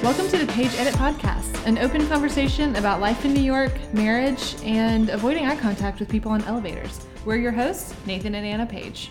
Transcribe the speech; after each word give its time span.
Welcome 0.00 0.28
to 0.28 0.38
the 0.38 0.46
Page 0.52 0.70
Edit 0.76 0.94
Podcast, 0.94 1.66
an 1.66 1.76
open 1.78 2.06
conversation 2.06 2.76
about 2.76 3.00
life 3.00 3.24
in 3.24 3.34
New 3.34 3.42
York, 3.42 3.72
marriage, 3.92 4.54
and 4.62 5.10
avoiding 5.10 5.44
eye 5.44 5.56
contact 5.56 5.98
with 5.98 6.08
people 6.08 6.30
on 6.30 6.40
elevators. 6.44 7.04
We're 7.24 7.38
your 7.38 7.50
hosts, 7.50 7.92
Nathan 8.06 8.36
and 8.36 8.46
Anna 8.46 8.64
Page. 8.64 9.10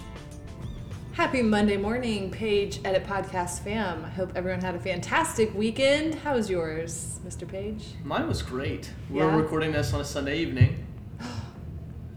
Happy 1.11 1.41
Monday 1.41 1.75
morning, 1.75 2.31
Page 2.31 2.79
Edit 2.85 3.05
Podcast 3.05 3.59
fam. 3.59 4.05
I 4.05 4.09
hope 4.09 4.31
everyone 4.33 4.61
had 4.61 4.75
a 4.75 4.79
fantastic 4.79 5.53
weekend. 5.53 6.15
How 6.15 6.35
was 6.35 6.49
yours, 6.49 7.19
Mr. 7.27 7.45
Page? 7.45 7.83
Mine 8.05 8.25
was 8.25 8.41
great. 8.41 8.89
We're 9.09 9.29
recording 9.29 9.73
this 9.73 9.93
on 9.93 9.99
a 9.99 10.05
Sunday 10.05 10.39
evening. 10.39 10.87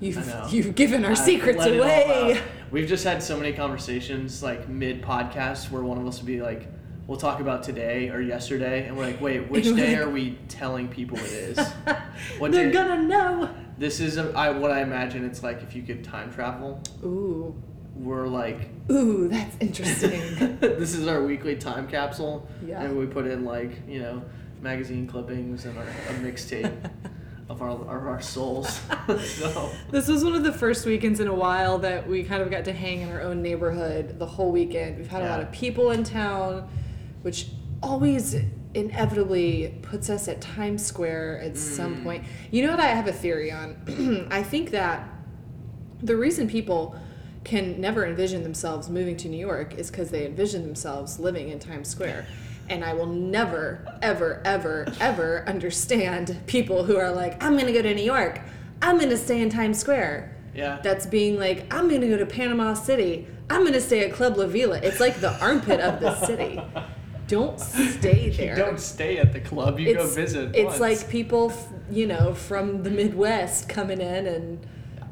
You've, 0.01 0.17
you've 0.53 0.75
given 0.77 1.05
our 1.05 1.11
I've 1.11 1.19
secrets 1.19 1.59
let 1.59 1.73
it 1.73 1.81
all 1.81 1.87
away. 1.87 2.41
We've 2.71 2.89
just 2.89 3.03
had 3.03 3.21
so 3.21 3.37
many 3.37 3.53
conversations, 3.53 4.45
like 4.45 4.69
mid 4.69 5.03
podcast, 5.03 5.73
where 5.73 5.83
one 5.83 5.99
of 5.99 6.07
us 6.07 6.19
would 6.19 6.27
be 6.27 6.41
like, 6.41 6.69
"We'll 7.11 7.19
talk 7.19 7.41
about 7.41 7.65
today 7.65 8.09
or 8.09 8.21
yesterday," 8.21 8.87
and 8.87 8.97
we're 8.97 9.07
like, 9.07 9.21
"Wait, 9.21 9.51
which 9.51 9.65
day 9.65 9.97
are 9.97 10.09
we 10.09 10.39
telling 10.47 10.87
people 10.87 11.19
it 11.19 11.25
is?" 11.33 11.59
What 12.39 12.53
They're 12.53 12.67
day- 12.69 12.73
gonna 12.73 13.03
know. 13.03 13.51
This 13.79 13.99
is 13.99 14.17
a, 14.17 14.31
I, 14.37 14.51
what 14.51 14.71
I 14.71 14.83
imagine 14.83 15.25
it's 15.25 15.43
like 15.43 15.61
if 15.63 15.75
you 15.75 15.83
could 15.83 16.05
time 16.05 16.33
travel. 16.33 16.81
Ooh, 17.03 17.53
We're 17.97 18.29
like, 18.29 18.69
ooh, 18.93 19.27
that's 19.27 19.57
interesting. 19.59 20.57
this 20.61 20.95
is 20.95 21.09
our 21.09 21.25
weekly 21.25 21.57
time 21.57 21.89
capsule, 21.89 22.47
Yeah. 22.65 22.81
and 22.83 22.97
we 22.97 23.07
put 23.07 23.27
in 23.27 23.45
like 23.45 23.73
you 23.89 24.01
know 24.03 24.23
magazine 24.63 25.09
clippings 25.09 25.65
and 25.65 25.77
our, 25.79 25.85
a 25.85 26.13
mixtape 26.23 26.91
of 27.49 27.61
our 27.61 27.71
of 27.71 27.89
our 27.89 28.21
souls. 28.21 28.81
so. 29.25 29.71
This 29.91 30.07
was 30.07 30.23
one 30.23 30.37
of 30.37 30.45
the 30.45 30.53
first 30.53 30.87
weekends 30.87 31.19
in 31.19 31.27
a 31.27 31.35
while 31.35 31.79
that 31.79 32.07
we 32.09 32.23
kind 32.23 32.41
of 32.43 32.53
got 32.53 32.65
to 32.67 32.73
hang 32.73 33.01
in 33.01 33.11
our 33.11 33.23
own 33.23 33.43
neighborhood 33.43 34.17
the 34.21 34.27
whole 34.27 34.53
weekend. 34.53 34.99
We've 34.99 35.09
had 35.09 35.23
a 35.25 35.29
lot 35.29 35.41
of 35.41 35.51
people 35.51 35.91
in 35.91 36.05
town, 36.05 36.69
which 37.23 37.49
always 37.83 38.37
inevitably 38.75 39.75
puts 39.83 40.09
us 40.11 40.29
at 40.29 40.41
Times 40.41 40.85
Square 40.85 41.41
at 41.43 41.57
some 41.57 41.97
Mm. 41.97 42.03
point. 42.05 42.25
You 42.51 42.65
know 42.65 42.71
what 42.71 42.81
I 42.81 42.87
have 42.89 43.07
a 43.09 43.13
theory 43.13 43.51
on? 43.51 44.29
I 44.31 44.43
think 44.43 44.71
that 44.71 45.09
the 46.03 46.17
reason 46.17 46.49
people 46.49 46.97
can 47.45 47.81
never 47.81 48.05
envision 48.07 48.43
themselves 48.43 48.89
moving 48.89 49.17
to 49.19 49.29
New 49.29 49.39
York 49.39 49.75
is 49.75 49.91
because 49.91 50.11
they 50.11 50.27
envision 50.27 50.63
themselves 50.63 51.19
living 51.19 51.49
in 51.49 51.59
Times 51.59 51.89
Square. 51.89 52.27
And 52.69 52.85
I 52.85 52.93
will 52.93 53.07
never, 53.07 53.85
ever, 54.03 54.41
ever, 54.45 54.87
ever 55.01 55.45
understand 55.49 56.39
people 56.47 56.85
who 56.85 56.97
are 56.97 57.11
like, 57.11 57.43
I'm 57.43 57.57
gonna 57.59 57.73
go 57.73 57.83
to 57.83 57.95
New 57.95 58.03
York. 58.05 58.41
I'm 58.83 58.99
gonna 58.99 59.17
stay 59.17 59.41
in 59.41 59.51
Times 59.51 59.79
Square. 59.79 60.37
Yeah. 60.55 60.79
That's 60.83 61.07
being 61.07 61.39
like, 61.39 61.73
I'm 61.75 61.89
gonna 61.89 62.09
go 62.09 62.19
to 62.19 62.27
Panama 62.27 62.75
City. 62.75 63.27
I'm 63.49 63.65
gonna 63.65 63.81
stay 63.81 64.05
at 64.09 64.13
Club 64.13 64.37
La 64.37 64.47
Vela. 64.47 64.79
It's 64.83 65.01
like 65.01 65.21
the 65.21 65.33
armpit 65.41 65.81
of 65.81 66.01
the 66.01 66.15
city. 66.27 66.61
Don't 67.31 67.59
stay 67.61 68.29
there. 68.37 68.57
You 68.57 68.63
don't 68.65 68.81
stay 68.81 69.19
at 69.19 69.33
the 69.33 69.41
club. 69.41 69.79
You 69.79 69.95
go 69.95 70.07
visit. 70.07 70.55
It's 70.55 70.79
once. 70.79 70.81
like 70.81 71.09
people, 71.09 71.51
f- 71.51 71.69
you 71.91 72.07
know, 72.07 72.35
from 72.35 72.83
the 72.83 72.91
Midwest 72.91 73.69
coming 73.69 74.01
in 74.01 74.27
and 74.27 74.67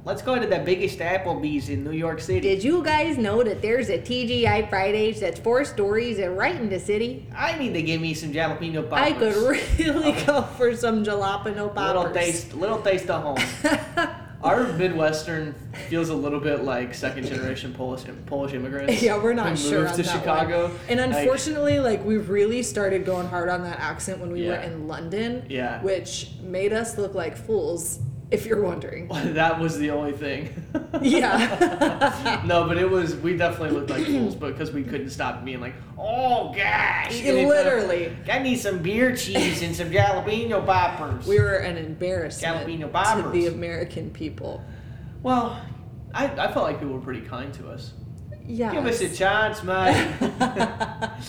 let's 0.05 0.23
go 0.23 0.39
to 0.39 0.47
the 0.47 0.59
biggest 0.59 0.99
Applebee's 0.99 1.69
in 1.69 1.85
New 1.85 1.93
York 1.93 2.21
City. 2.21 2.41
Did 2.41 2.65
you 2.65 2.83
guys 2.83 3.19
know 3.19 3.43
that 3.43 3.63
there's 3.63 3.89
a 3.89 3.99
TGI 3.99 4.69
Fridays 4.69 5.21
that's 5.21 5.39
four 5.39 5.65
stories 5.65 6.19
and 6.19 6.37
right 6.37 6.57
in 6.57 6.69
the 6.69 6.81
city? 6.81 7.27
I 7.37 7.57
need 7.59 7.73
to 7.75 7.83
give 7.83 8.01
me 8.01 8.15
some 8.15 8.33
jalapeno 8.33 8.89
poppers. 8.89 9.07
I 9.07 9.13
could 9.13 9.37
really 9.79 10.13
go 10.27 10.43
for 10.43 10.75
some 10.75 11.05
jalapeno 11.05 11.75
poppers. 11.75 11.97
little 11.97 12.13
taste, 12.13 12.55
little 12.55 12.81
taste 12.83 13.11
of 13.11 13.23
home. 13.23 14.09
Our 14.43 14.73
Midwestern 14.75 15.55
feels 15.89 16.11
a 16.11 16.15
little 16.15 16.39
bit 16.39 16.63
like 16.63 16.95
second 16.95 17.27
generation 17.27 17.75
Polish 17.75 18.05
Polish 18.27 18.53
immigrants. 18.53 19.03
Yeah, 19.09 19.23
we're 19.23 19.33
not 19.33 19.59
sure 19.59 19.85
moved 19.85 19.97
to 19.97 20.05
Chicago. 20.05 20.69
one. 20.69 20.77
And 20.89 21.01
unfortunately, 21.01 21.81
like, 21.81 22.05
we 22.05 22.17
really 22.19 22.63
started 22.63 23.05
going 23.05 23.27
hard 23.27 23.49
on 23.49 23.63
that 23.63 23.81
accent 23.81 24.21
when 24.21 24.31
we 24.31 24.47
were 24.47 24.55
in 24.55 24.87
London. 24.87 25.47
Yeah. 25.49 25.83
Which 25.83 26.31
made 26.43 26.73
us 26.73 26.99
look 26.99 27.15
like 27.15 27.37
fools, 27.37 27.99
if 28.31 28.45
you're 28.45 28.63
wondering. 28.63 29.09
that 29.35 29.59
was 29.59 29.79
the 29.79 29.91
only 29.91 30.13
thing. 30.13 30.51
Yeah. 31.01 32.43
no, 32.47 32.67
but 32.67 32.77
it 32.77 32.89
was. 32.89 33.17
We 33.17 33.37
definitely 33.37 33.71
looked 33.71 33.91
like 33.91 34.05
fools 34.05 34.35
because 34.35 34.71
we 34.71 34.83
couldn't 34.85 35.11
stop 35.11 35.45
being 35.45 35.61
like, 35.61 35.75
"Oh 35.99 36.53
gosh!" 36.55 37.23
Literally. 37.23 38.15
I 38.31 38.39
need 38.41 38.57
some 38.57 38.83
beer 38.83 39.17
cheese 39.17 39.63
and 39.63 39.75
some 39.75 39.91
jalapeno 39.91 40.65
poppers. 40.65 41.27
we 41.27 41.39
were 41.39 41.57
an 41.57 41.77
embarrassment 41.77 42.67
Jalapeno 42.67 43.23
to 43.23 43.31
the 43.31 43.47
American 43.47 44.11
people. 44.11 44.63
Well, 45.23 45.61
I, 46.15 46.27
I 46.27 46.53
felt 46.53 46.65
like 46.65 46.79
people 46.79 46.95
were 46.95 47.01
pretty 47.01 47.23
kind 47.23 47.53
to 47.55 47.71
us. 47.71 47.93
Yeah. 48.47 48.73
Give 48.73 48.87
us 48.87 49.01
a 49.01 49.15
chance, 49.15 49.63
mate. 49.63 49.95
that 50.39 51.21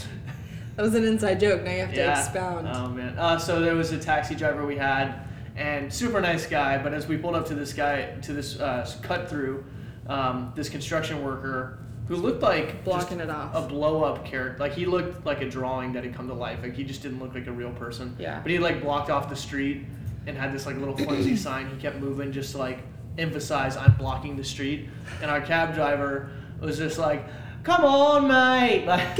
was 0.77 0.95
an 0.95 1.03
inside 1.03 1.39
joke. 1.39 1.63
Now 1.63 1.71
you 1.71 1.79
have 1.79 1.93
to 1.93 1.97
yeah. 1.97 2.19
expound. 2.19 2.67
Oh 2.71 2.87
man. 2.89 3.17
Uh, 3.17 3.37
so 3.37 3.59
there 3.59 3.75
was 3.75 3.91
a 3.91 3.99
taxi 3.99 4.35
driver 4.35 4.65
we 4.65 4.77
had, 4.77 5.27
and 5.59 5.93
super 5.93 6.19
nice 6.21 6.45
guy. 6.47 6.81
But 6.81 6.93
as 6.93 7.07
we 7.07 7.17
pulled 7.17 7.35
up 7.35 7.45
to 7.47 7.55
this 7.55 7.73
guy 7.73 8.05
to 8.23 8.33
this 8.33 8.59
uh, 8.59 8.89
cut 9.03 9.29
through, 9.29 9.63
um, 10.07 10.53
this 10.55 10.69
construction 10.69 11.23
worker 11.23 11.79
who 12.07 12.15
looked 12.15 12.41
like 12.41 12.83
Blocking 12.83 13.19
it 13.19 13.29
off. 13.29 13.53
a 13.53 13.67
blow 13.67 14.03
up 14.03 14.25
character. 14.25 14.57
Like 14.59 14.73
he 14.73 14.85
looked 14.87 15.25
like 15.25 15.41
a 15.41 15.49
drawing 15.49 15.93
that 15.93 16.03
had 16.03 16.15
come 16.15 16.27
to 16.27 16.33
life. 16.33 16.59
Like 16.63 16.73
he 16.75 16.83
just 16.83 17.03
didn't 17.03 17.19
look 17.19 17.35
like 17.35 17.45
a 17.45 17.51
real 17.51 17.71
person. 17.71 18.15
Yeah. 18.17 18.39
But 18.41 18.51
he 18.51 18.57
like 18.57 18.81
blocked 18.81 19.11
off 19.11 19.29
the 19.29 19.35
street 19.35 19.85
and 20.25 20.35
had 20.35 20.51
this 20.51 20.65
like 20.65 20.77
little 20.77 20.97
flimsy 20.97 21.35
sign. 21.47 21.69
He 21.69 21.77
kept 21.79 21.97
moving 21.97 22.31
just 22.31 22.53
to 22.53 22.57
like 22.57 22.79
emphasize 23.19 23.77
I'm 23.77 23.93
blocking 23.93 24.35
the 24.37 24.43
street. 24.43 24.89
And 25.21 25.29
our 25.29 25.41
cab 25.41 25.75
driver 25.75 26.31
was 26.59 26.77
just 26.79 26.97
like, 26.97 27.23
"Come 27.63 27.85
on, 27.85 28.27
mate!" 28.27 28.85
Like, 28.87 29.15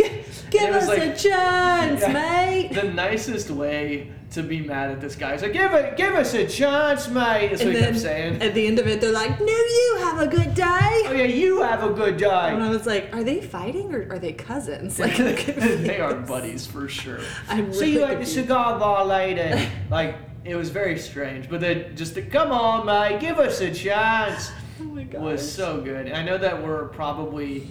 Give 0.49 0.73
was 0.73 0.83
us 0.83 0.87
like- 0.87 0.99
a 1.03 1.15
chance, 1.15 2.01
Yeah. 2.07 2.11
mate. 2.13 2.71
the 2.73 2.85
nicest 2.91 3.51
way 3.51 4.11
to 4.31 4.43
be 4.43 4.61
mad 4.61 4.91
at 4.91 5.01
this 5.01 5.15
guy. 5.15 5.31
He's 5.33 5.41
like, 5.41 5.53
give 5.53 5.73
it, 5.73 5.97
give 5.97 6.13
us 6.13 6.33
a 6.35 6.45
chance, 6.45 7.07
mate. 7.07 7.49
That's 7.49 7.61
and 7.61 7.69
what 7.69 7.75
he 7.75 7.81
then 7.81 7.93
kept 7.93 7.99
saying. 7.99 8.41
at 8.41 8.53
the 8.53 8.67
end 8.67 8.77
of 8.79 8.87
it, 8.87 9.01
they're 9.01 9.11
like, 9.11 9.39
"No, 9.39 9.45
you 9.47 9.97
have 10.01 10.19
a 10.19 10.27
good 10.27 10.53
day." 10.53 10.65
oh 10.67 11.11
yeah, 11.15 11.23
you 11.23 11.61
have 11.61 11.83
a 11.83 11.93
good 11.93 12.17
day. 12.17 12.27
And. 12.27 12.63
I 12.63 12.69
was 12.69 12.85
like, 12.85 13.13
"Are 13.15 13.23
they 13.23 13.41
fighting 13.41 13.93
or 13.93 14.07
are 14.11 14.19
they 14.19 14.33
cousins?" 14.33 14.99
Like, 15.09 15.45
they 15.45 15.99
are 15.99 16.13
buddies 16.13 16.67
for 16.67 16.87
sure. 16.87 17.19
I'm 17.47 17.73
See 17.73 17.93
you 17.93 17.99
really 18.01 18.13
at 18.13 18.19
the 18.19 18.25
cigar 18.25 18.77
bar 18.79 19.05
later. 19.05 19.59
like 19.89 20.15
it 20.45 20.55
was 20.55 20.69
very 20.69 20.97
strange, 20.99 21.49
but 21.49 21.59
then 21.59 21.95
just 21.95 22.15
the 22.15 22.21
come 22.21 22.51
on, 22.51 22.85
mate, 22.85 23.19
give 23.19 23.39
us 23.39 23.59
a 23.61 23.73
chance 23.73 24.51
Oh 24.79 24.83
my 24.85 25.03
god. 25.03 25.21
was 25.21 25.51
so 25.51 25.81
good. 25.81 26.05
And 26.07 26.15
I 26.15 26.23
know 26.23 26.37
that 26.37 26.63
we're 26.63 26.87
probably 26.89 27.67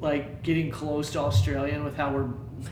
like 0.00 0.42
getting 0.42 0.70
close 0.70 1.10
to 1.12 1.20
Australian 1.20 1.84
with 1.84 1.96
how 1.96 2.12
we're 2.12 2.28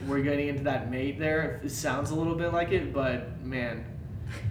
we're 0.06 0.22
getting 0.22 0.48
into 0.48 0.64
that 0.64 0.90
mate 0.90 1.18
there. 1.18 1.60
It 1.64 1.70
sounds 1.70 2.10
a 2.10 2.14
little 2.14 2.34
bit 2.34 2.52
like 2.52 2.72
it, 2.72 2.92
but 2.92 3.40
man, 3.44 3.84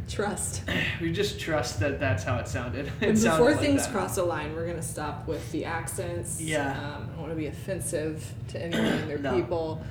Trust. 0.07 0.63
we 1.01 1.11
just 1.11 1.39
trust 1.39 1.79
that 1.79 1.99
that's 1.99 2.23
how 2.23 2.37
it 2.37 2.47
sounded. 2.47 2.87
It 3.01 3.09
And 3.09 3.19
sounded 3.19 3.37
before 3.37 3.51
like 3.51 3.59
things 3.61 3.83
that. 3.85 3.91
cross 3.91 4.17
a 4.17 4.23
line, 4.23 4.53
we're 4.55 4.67
gonna 4.67 4.81
stop 4.81 5.27
with 5.27 5.51
the 5.51 5.65
accents. 5.65 6.39
Yeah. 6.41 6.71
Um, 6.71 7.03
I 7.03 7.05
don't 7.07 7.17
want 7.17 7.31
to 7.31 7.35
be 7.35 7.47
offensive 7.47 8.33
to 8.49 8.61
anyone 8.63 8.85
and 8.85 9.09
their 9.09 9.17
No. 9.19 9.35
people. 9.35 9.83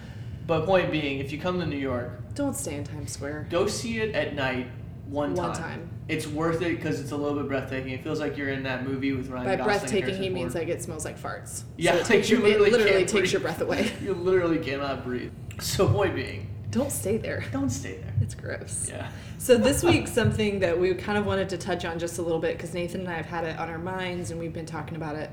But 0.46 0.66
point 0.66 0.90
being, 0.90 1.18
if 1.20 1.32
you 1.32 1.38
come 1.38 1.58
to 1.60 1.66
New 1.66 1.76
York, 1.78 2.34
Don't 2.34 2.54
stay 2.56 2.74
in 2.76 2.84
Times 2.84 3.12
Square. 3.12 3.46
go 3.50 3.66
see 3.66 4.00
it 4.00 4.14
at 4.14 4.34
night 4.34 4.68
one 5.06 5.34
time. 5.34 5.46
One 5.46 5.56
time. 5.56 5.90
It's 6.10 6.26
worth 6.26 6.60
it 6.62 6.76
because 6.76 7.00
it's 7.00 7.12
a 7.12 7.16
little 7.16 7.38
bit 7.38 7.48
breathtaking. 7.48 7.92
It 7.92 8.02
feels 8.02 8.20
like 8.20 8.36
you're 8.36 8.50
in 8.50 8.62
that 8.64 8.86
movie 8.86 9.12
with 9.12 9.28
Ryan 9.28 9.44
By 9.46 9.56
Gosling. 9.56 9.78
breathtaking, 9.78 10.22
he 10.22 10.28
means 10.28 10.54
like 10.54 10.68
it 10.68 10.82
smells 10.82 11.04
like 11.04 11.18
farts. 11.20 11.62
Yeah, 11.76 11.92
so 11.92 11.96
it, 11.96 11.98
like 12.00 12.06
takes 12.08 12.30
you 12.30 12.38
your, 12.38 12.46
it 12.46 12.60
literally 12.60 12.70
literally 12.84 13.00
takes 13.06 13.12
breathe. 13.12 13.32
your 13.32 13.40
breath 13.40 13.60
away. 13.66 13.92
You 14.02 14.14
literally 14.14 14.58
cannot 14.58 15.04
breathe. 15.04 15.32
So 15.60 15.88
point 15.88 16.14
being, 16.14 16.48
Don't 16.70 16.90
stay 16.92 17.16
there. 17.16 17.44
don't 17.52 17.70
stay 17.70 17.96
there. 17.98 18.14
It's 18.20 18.34
gross. 18.34 18.88
Yeah. 18.88 19.08
So 19.38 19.56
this 19.56 19.82
week, 19.90 20.08
something 20.08 20.60
that 20.60 20.78
we 20.78 20.92
kind 20.94 21.16
of 21.18 21.26
wanted 21.26 21.48
to 21.50 21.58
touch 21.58 21.84
on 21.84 21.98
just 21.98 22.18
a 22.18 22.22
little 22.22 22.38
bit 22.40 22.56
because 22.56 22.74
Nathan 22.74 23.00
and 23.00 23.08
I 23.10 23.14
have 23.14 23.26
had 23.26 23.44
it 23.44 23.58
on 23.58 23.68
our 23.68 23.78
minds 23.78 24.30
and 24.30 24.40
we've 24.40 24.52
been 24.52 24.66
talking 24.66 24.96
about 24.96 25.16
it 25.16 25.30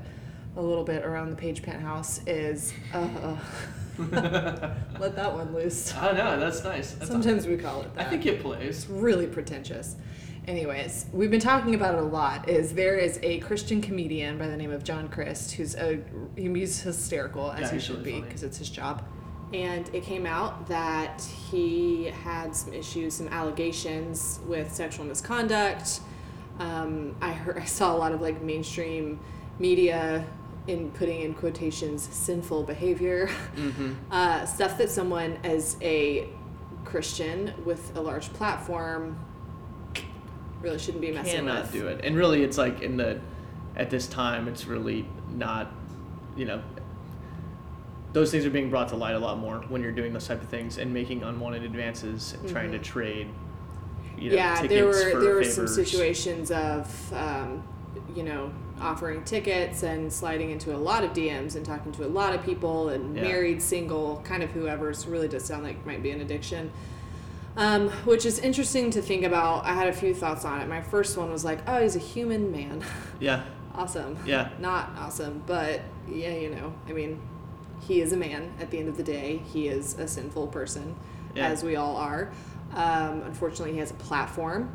a 0.56 0.62
little 0.62 0.84
bit 0.84 1.04
around 1.04 1.30
the 1.30 1.36
Page 1.36 1.62
Penthouse 1.62 2.20
is 2.26 2.72
uh, 2.92 3.36
let 3.98 5.16
that 5.16 5.32
one 5.32 5.52
loose. 5.54 5.94
I 5.94 6.12
know 6.12 6.38
that's 6.38 6.62
nice. 6.64 6.92
That's 6.92 7.10
Sometimes 7.10 7.46
we 7.46 7.56
call 7.56 7.82
it 7.82 7.94
that. 7.94 8.06
I 8.06 8.10
think 8.10 8.26
it 8.26 8.40
plays. 8.40 8.84
it's 8.84 8.88
really 8.88 9.26
pretentious. 9.26 9.96
Anyways, 10.48 11.04
we've 11.12 11.30
been 11.30 11.40
talking 11.40 11.74
about 11.74 11.94
it 11.94 12.00
a 12.00 12.06
lot. 12.06 12.48
Is 12.48 12.72
there 12.72 12.96
is 12.96 13.20
a 13.22 13.38
Christian 13.40 13.82
comedian 13.82 14.38
by 14.38 14.46
the 14.48 14.56
name 14.56 14.70
of 14.70 14.82
John 14.82 15.08
Crist 15.08 15.52
who's 15.52 15.74
a 15.76 16.00
he's 16.36 16.80
hysterical 16.80 17.52
as 17.52 17.60
Yeah, 17.60 17.72
he 17.72 17.78
should 17.78 17.98
really 17.98 18.12
be 18.12 18.20
because 18.22 18.42
it's 18.42 18.56
his 18.56 18.70
job. 18.70 19.04
And 19.52 19.90
it 19.94 20.04
came 20.04 20.24
out 20.24 20.66
that 20.68 21.20
he 21.20 22.04
had 22.04 22.56
some 22.56 22.72
issues, 22.72 23.14
some 23.14 23.28
allegations 23.28 24.40
with 24.46 24.72
sexual 24.72 25.04
misconduct. 25.04 26.00
Um, 26.58 27.14
I 27.20 27.32
heard, 27.32 27.58
I 27.58 27.66
saw 27.66 27.94
a 27.94 27.98
lot 27.98 28.12
of 28.12 28.22
like 28.22 28.40
mainstream 28.40 29.20
media 29.58 30.24
in 30.66 30.90
putting 30.92 31.20
in 31.20 31.34
quotations 31.34 32.08
sinful 32.10 32.62
behavior, 32.62 33.28
Mm-hmm. 33.54 33.92
uh, 34.10 34.46
stuff 34.46 34.78
that 34.78 34.88
someone 34.88 35.38
as 35.44 35.76
a 35.82 36.26
Christian 36.86 37.52
with 37.66 37.94
a 37.96 38.00
large 38.00 38.32
platform 38.32 39.18
really 40.62 40.78
shouldn't 40.78 41.00
be 41.00 41.12
messing 41.12 41.40
Cannot 41.40 41.62
with. 41.62 41.72
do 41.72 41.86
it. 41.88 42.00
And 42.04 42.16
really, 42.16 42.42
it's 42.42 42.58
like 42.58 42.80
in 42.82 42.96
the 42.96 43.20
at 43.76 43.90
this 43.90 44.06
time, 44.06 44.48
it's 44.48 44.66
really 44.66 45.06
not. 45.34 45.72
You 46.36 46.44
know, 46.44 46.62
those 48.12 48.30
things 48.30 48.44
are 48.46 48.50
being 48.50 48.70
brought 48.70 48.88
to 48.88 48.96
light 48.96 49.14
a 49.14 49.18
lot 49.18 49.38
more 49.38 49.58
when 49.68 49.82
you're 49.82 49.92
doing 49.92 50.12
those 50.12 50.26
type 50.26 50.42
of 50.42 50.48
things 50.48 50.78
and 50.78 50.92
making 50.94 51.22
unwanted 51.22 51.62
advances 51.64 52.34
and 52.34 52.48
trying 52.48 52.72
to 52.72 52.78
trade. 52.78 53.28
You 54.16 54.30
know, 54.30 54.36
Mm-hmm. 54.36 54.64
yeah, 54.64 54.66
there 54.68 54.86
were 54.86 55.20
there 55.20 55.34
were 55.34 55.44
some 55.44 55.68
situations 55.68 56.50
of, 56.50 57.12
um, 57.12 57.62
you 58.16 58.22
know, 58.24 58.50
offering 58.80 59.22
tickets 59.24 59.82
and 59.82 60.12
sliding 60.12 60.50
into 60.50 60.74
a 60.74 60.78
lot 60.78 61.04
of 61.04 61.12
DMs 61.12 61.54
and 61.56 61.64
talking 61.64 61.92
to 61.92 62.04
a 62.04 62.08
lot 62.08 62.34
of 62.34 62.44
people 62.44 62.88
and 62.88 63.14
Yeah. 63.16 63.22
married, 63.22 63.60
single, 63.62 64.20
kind 64.24 64.42
of 64.42 64.50
whoever's 64.50 65.06
really 65.06 65.28
does 65.28 65.44
sound 65.44 65.62
like 65.64 65.84
might 65.86 66.02
be 66.02 66.10
an 66.10 66.20
addiction. 66.20 66.70
Um, 67.58 67.88
which 68.04 68.24
is 68.24 68.38
interesting 68.38 68.88
to 68.92 69.02
think 69.02 69.24
about. 69.24 69.64
I 69.66 69.74
had 69.74 69.88
a 69.88 69.92
few 69.92 70.14
thoughts 70.14 70.44
on 70.44 70.60
it. 70.60 70.68
My 70.68 70.80
first 70.80 71.16
one 71.18 71.32
was 71.32 71.44
like, 71.44 71.58
oh, 71.66 71.82
he's 71.82 71.96
a 71.96 71.98
human 72.00 72.52
man. 72.52 72.82
Yeah, 73.20 73.42
awesome. 73.74 74.16
Yeah. 74.24 74.50
Not 74.60 74.90
awesome, 74.96 75.42
but 75.44 75.80
yeah, 76.08 76.34
you 76.36 76.50
know, 76.50 76.72
I 76.88 76.92
mean, 76.92 77.20
he 77.80 78.00
is 78.00 78.12
a 78.12 78.16
man 78.16 78.52
at 78.60 78.70
the 78.70 78.78
end 78.78 78.88
of 78.88 78.96
the 78.96 79.02
day. 79.02 79.38
He 79.52 79.66
is 79.66 79.98
a 79.98 80.06
sinful 80.06 80.46
person, 80.48 80.94
Yeah. 81.34 81.48
as 81.48 81.64
we 81.64 81.74
all 81.74 81.96
are. 81.96 82.30
Um, 82.74 83.22
unfortunately, 83.22 83.72
he 83.72 83.78
has 83.80 83.90
a 83.90 83.94
platform 83.94 84.70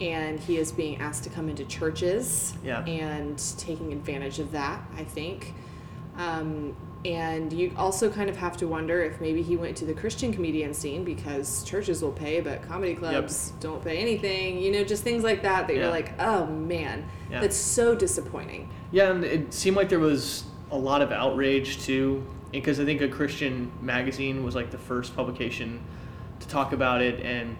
and 0.00 0.38
he 0.38 0.58
is 0.58 0.70
being 0.70 1.00
asked 1.00 1.24
to 1.24 1.30
come 1.30 1.48
into 1.48 1.64
churches 1.64 2.54
Yeah. 2.62 2.84
and 2.84 3.36
taking 3.58 3.92
advantage 3.92 4.38
of 4.38 4.52
that, 4.52 4.80
I 4.96 5.02
think. 5.02 5.54
Um, 6.16 6.76
and 7.04 7.52
you 7.52 7.72
also 7.76 8.08
kind 8.10 8.30
of 8.30 8.36
have 8.36 8.56
to 8.58 8.68
wonder 8.68 9.02
if 9.02 9.20
maybe 9.20 9.42
he 9.42 9.56
went 9.56 9.76
to 9.78 9.84
the 9.84 9.94
Christian 9.94 10.32
comedian 10.32 10.72
scene 10.72 11.02
because 11.02 11.64
churches 11.64 12.00
will 12.00 12.12
pay, 12.12 12.40
but 12.40 12.62
comedy 12.62 12.94
clubs 12.94 13.52
don't 13.58 13.82
pay 13.82 13.98
anything. 13.98 14.60
You 14.60 14.70
know, 14.70 14.84
just 14.84 15.02
things 15.02 15.24
like 15.24 15.42
that 15.42 15.66
that 15.66 15.74
Yeah. 15.74 15.82
you're 15.82 15.90
like, 15.90 16.12
oh 16.20 16.46
man, 16.46 17.04
Yeah. 17.30 17.40
that's 17.40 17.56
so 17.56 17.94
disappointing. 17.96 18.68
Yeah, 18.92 19.10
and 19.10 19.24
it 19.24 19.52
seemed 19.52 19.76
like 19.76 19.88
there 19.88 19.98
was 19.98 20.44
a 20.70 20.76
lot 20.78 21.02
of 21.02 21.10
outrage 21.10 21.82
too, 21.82 22.24
because 22.52 22.78
I 22.78 22.84
think 22.84 23.00
a 23.00 23.08
Christian 23.08 23.72
magazine 23.80 24.44
was 24.44 24.54
like 24.54 24.70
the 24.70 24.78
first 24.78 25.16
publication 25.16 25.80
to 26.38 26.46
talk 26.48 26.72
about 26.72 27.02
it, 27.02 27.20
and 27.20 27.56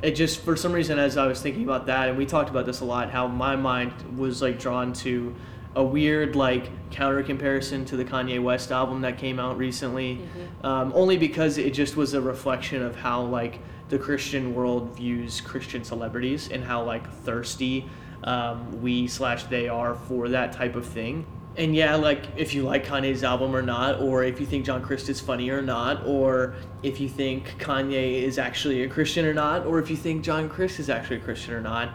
it 0.00 0.12
just 0.12 0.40
for 0.40 0.56
some 0.56 0.72
reason, 0.72 0.98
as 0.98 1.18
I 1.18 1.26
was 1.26 1.42
thinking 1.42 1.64
about 1.64 1.84
that, 1.86 2.08
and 2.08 2.16
we 2.16 2.24
talked 2.24 2.48
about 2.48 2.64
this 2.64 2.80
a 2.80 2.84
lot, 2.86 3.10
how 3.10 3.26
my 3.28 3.56
mind 3.56 3.92
was 4.16 4.40
like 4.40 4.58
drawn 4.58 4.94
to 4.94 5.34
a 5.76 5.84
weird 5.84 6.34
like 6.34 6.68
counter 6.90 7.22
comparison 7.22 7.84
to 7.84 7.96
the 7.96 8.04
Kanye 8.04 8.42
West 8.42 8.72
album 8.72 9.02
that 9.02 9.18
came 9.18 9.38
out 9.38 9.56
recently, 9.56 10.20
um, 10.64 10.92
only 10.94 11.16
because 11.16 11.58
it 11.58 11.70
just 11.70 11.96
was 11.96 12.14
a 12.14 12.20
reflection 12.20 12.82
of 12.82 12.96
how 12.96 13.22
like 13.22 13.60
the 13.88 13.98
Christian 13.98 14.54
world 14.54 14.96
views 14.96 15.40
Christian 15.40 15.84
celebrities 15.84 16.50
and 16.50 16.64
how 16.64 16.82
like 16.82 17.08
thirsty 17.22 17.88
um, 18.24 18.82
we 18.82 19.06
slash 19.06 19.44
they 19.44 19.68
are 19.68 19.94
for 19.94 20.28
that 20.28 20.52
type 20.52 20.76
of 20.76 20.86
thing. 20.86 21.26
And 21.56 21.74
yeah, 21.74 21.96
like 21.96 22.26
if 22.36 22.54
you 22.54 22.62
like 22.62 22.86
Kanye's 22.86 23.24
album 23.24 23.54
or 23.54 23.62
not, 23.62 24.00
or 24.00 24.22
if 24.22 24.40
you 24.40 24.46
think 24.46 24.64
John 24.64 24.82
Crist 24.82 25.08
is 25.08 25.20
funny 25.20 25.50
or 25.50 25.60
not, 25.60 26.06
or 26.06 26.54
if 26.82 27.00
you 27.00 27.08
think 27.08 27.56
Kanye 27.58 28.22
is 28.22 28.38
actually 28.38 28.82
a 28.82 28.88
Christian 28.88 29.24
or 29.24 29.34
not, 29.34 29.66
or 29.66 29.78
if 29.78 29.90
you 29.90 29.96
think 29.96 30.24
John 30.24 30.48
Crist 30.48 30.78
is 30.78 30.88
actually 30.88 31.16
a 31.16 31.20
Christian 31.20 31.54
or 31.54 31.60
not, 31.60 31.92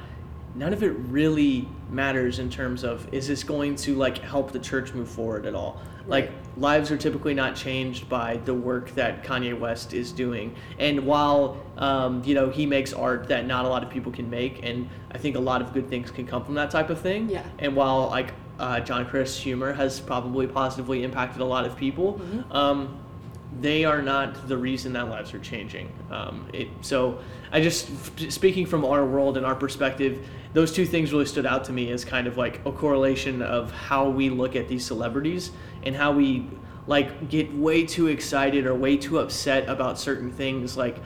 none 0.56 0.74
of 0.74 0.82
it 0.84 0.92
really 1.10 1.68
matters 1.90 2.40
in 2.40 2.50
terms 2.50 2.84
of 2.84 3.14
is 3.14 3.28
this 3.28 3.44
going 3.44 3.76
to 3.76 3.96
like 3.96 4.18
help 4.20 4.52
the 4.52 4.60
church 4.60 4.94
move 4.94 5.10
forward 5.10 5.46
at 5.46 5.54
all 5.54 5.82
like 6.08 6.32
lives 6.58 6.92
are 6.92 6.98
typically 6.98 7.34
not 7.34 7.56
changed 7.56 8.08
by 8.08 8.38
the 8.46 8.54
work 8.54 8.90
that 8.92 9.24
kanye 9.24 9.58
west 9.58 9.94
is 9.94 10.12
doing 10.12 10.56
and 10.80 11.06
while 11.06 11.58
um, 11.78 12.24
you 12.24 12.34
know 12.36 12.50
he 12.50 12.66
makes 12.66 12.94
art 12.94 13.28
that 13.28 13.46
not 13.48 13.66
a 13.66 13.68
lot 13.68 13.84
of 13.84 13.90
people 13.90 14.12
can 14.12 14.30
make 14.30 14.64
and 14.64 14.88
i 15.12 15.18
think 15.18 15.36
a 15.36 15.40
lot 15.40 15.62
of 15.62 15.74
good 15.74 15.90
things 15.90 16.10
can 16.12 16.26
come 16.26 16.44
from 16.46 16.54
that 16.56 16.70
type 16.72 16.90
of 16.90 17.00
thing 17.02 17.28
Yeah. 17.30 17.44
and 17.60 17.76
while 17.76 18.08
like 18.10 18.34
uh, 18.60 18.80
john 18.80 19.06
Crist 19.06 19.42
humor 19.42 19.74
has 19.74 20.00
probably 20.00 20.48
positively 20.48 21.04
impacted 21.04 21.42
a 21.42 21.46
lot 21.46 21.66
of 21.66 21.76
people 21.76 22.14
Mm-hmm. 22.14 22.52
um, 22.52 23.00
they 23.62 23.86
are 23.86 24.02
not 24.02 24.48
the 24.48 24.58
reason 24.58 24.94
that 24.94 25.10
lives 25.10 25.34
are 25.34 25.40
changing. 25.40 25.92
Um, 26.12 26.48
it, 26.54 26.68
so 26.82 27.20
I 27.52 27.62
just 27.62 27.90
speaking 28.32 28.66
from 28.66 28.84
our 28.84 29.06
world 29.06 29.38
and 29.38 29.46
our 29.46 29.56
perspective, 29.56 30.28
those 30.54 30.72
two 30.72 30.86
things 30.86 31.12
really 31.12 31.26
stood 31.26 31.46
out 31.46 31.66
to 31.66 31.74
me 31.74 31.92
as 31.92 32.04
kind 32.04 32.28
of 32.28 32.38
like 32.38 32.66
a 32.66 32.72
correlation 32.72 33.42
of 33.42 33.72
how 33.72 34.10
we 34.10 34.30
look 34.30 34.56
at 34.56 34.68
these 34.68 34.86
celebrities 34.86 35.52
and 35.84 35.96
how 35.96 36.12
we 36.12 36.48
like 36.88 37.30
get 37.30 37.54
way 37.54 37.86
too 37.86 38.08
excited 38.08 38.66
or 38.66 38.76
way 38.76 38.98
too 38.98 39.20
upset 39.20 39.68
about 39.70 39.98
certain 39.98 40.32
things. 40.32 40.78
Like 40.78 40.98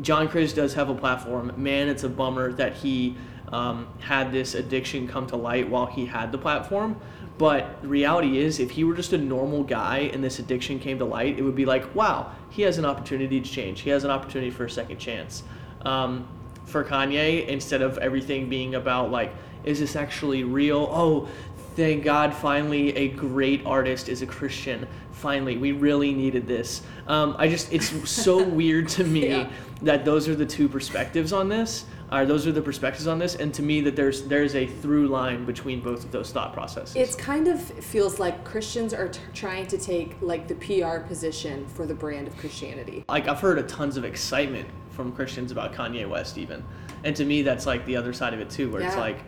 John 0.00 0.28
Crist 0.28 0.56
does 0.56 0.74
have 0.74 0.88
a 0.88 0.94
platform. 0.94 1.52
Man, 1.56 1.88
it's 1.88 2.04
a 2.04 2.08
bummer 2.08 2.52
that 2.52 2.74
he 2.74 3.16
um, 3.52 3.88
had 3.98 4.32
this 4.32 4.54
addiction 4.54 5.08
come 5.08 5.26
to 5.26 5.36
light 5.36 5.68
while 5.68 5.86
he 5.86 6.06
had 6.06 6.32
the 6.32 6.38
platform. 6.38 7.00
But 7.40 7.80
the 7.80 7.88
reality 7.88 8.36
is, 8.36 8.60
if 8.60 8.72
he 8.72 8.84
were 8.84 8.92
just 8.92 9.14
a 9.14 9.18
normal 9.18 9.62
guy 9.62 10.10
and 10.12 10.22
this 10.22 10.38
addiction 10.40 10.78
came 10.78 10.98
to 10.98 11.06
light, 11.06 11.38
it 11.38 11.42
would 11.42 11.56
be 11.56 11.64
like, 11.64 11.94
wow, 11.94 12.32
he 12.50 12.60
has 12.62 12.76
an 12.76 12.84
opportunity 12.84 13.40
to 13.40 13.50
change. 13.50 13.80
He 13.80 13.88
has 13.88 14.04
an 14.04 14.10
opportunity 14.10 14.50
for 14.50 14.66
a 14.66 14.70
second 14.70 14.98
chance. 14.98 15.42
Um, 15.80 16.28
for 16.66 16.84
Kanye, 16.84 17.46
instead 17.46 17.80
of 17.80 17.96
everything 17.96 18.50
being 18.50 18.74
about 18.74 19.10
like, 19.10 19.32
is 19.64 19.80
this 19.80 19.96
actually 19.96 20.44
real? 20.44 20.86
Oh, 20.92 21.28
thank 21.76 22.04
God, 22.04 22.34
finally 22.34 22.94
a 22.94 23.08
great 23.08 23.64
artist 23.64 24.10
is 24.10 24.20
a 24.20 24.26
Christian. 24.26 24.86
Finally, 25.12 25.56
we 25.56 25.72
really 25.72 26.12
needed 26.12 26.46
this. 26.46 26.82
Um, 27.08 27.36
I 27.38 27.48
just, 27.48 27.72
it's 27.72 27.88
so 28.10 28.42
weird 28.60 28.90
to 28.90 29.04
me 29.04 29.30
Yeah. 29.30 29.50
that 29.80 30.04
those 30.04 30.28
are 30.28 30.34
the 30.34 30.44
two 30.44 30.68
perspectives 30.68 31.32
on 31.32 31.48
this. 31.48 31.86
Or 32.12 32.26
those 32.26 32.44
are 32.46 32.52
the 32.52 32.60
perspectives 32.62 33.06
on 33.06 33.20
this, 33.20 33.36
and 33.36 33.54
to 33.54 33.62
me, 33.62 33.80
that 33.82 33.94
there's 33.94 34.22
there's 34.22 34.56
a 34.56 34.66
through 34.66 35.06
line 35.08 35.44
between 35.44 35.80
both 35.80 36.04
of 36.04 36.10
those 36.10 36.32
thought 36.32 36.52
processes. 36.52 36.96
It's 36.96 37.14
kind 37.14 37.46
of 37.46 37.60
feels 37.62 38.18
like 38.18 38.42
Christians 38.44 38.92
are 38.92 39.08
t- 39.08 39.20
trying 39.32 39.66
to 39.68 39.78
take 39.78 40.16
like 40.20 40.48
the 40.48 40.56
PR 40.56 40.98
position 41.06 41.66
for 41.68 41.86
the 41.86 41.94
brand 41.94 42.26
of 42.26 42.36
Christianity. 42.36 43.04
like 43.08 43.28
I've 43.28 43.38
heard 43.40 43.58
a 43.58 43.62
tons 43.62 43.96
of 43.96 44.04
excitement 44.04 44.68
from 44.90 45.12
Christians 45.12 45.52
about 45.52 45.72
Kanye 45.72 46.08
West 46.08 46.36
even, 46.36 46.64
and 47.04 47.14
to 47.14 47.24
me 47.24 47.42
that's 47.42 47.64
like 47.64 47.86
the 47.86 47.96
other 47.96 48.12
side 48.12 48.34
of 48.34 48.40
it 48.40 48.50
too, 48.50 48.70
where 48.70 48.82
it's 48.82 48.96
like, 48.96 49.20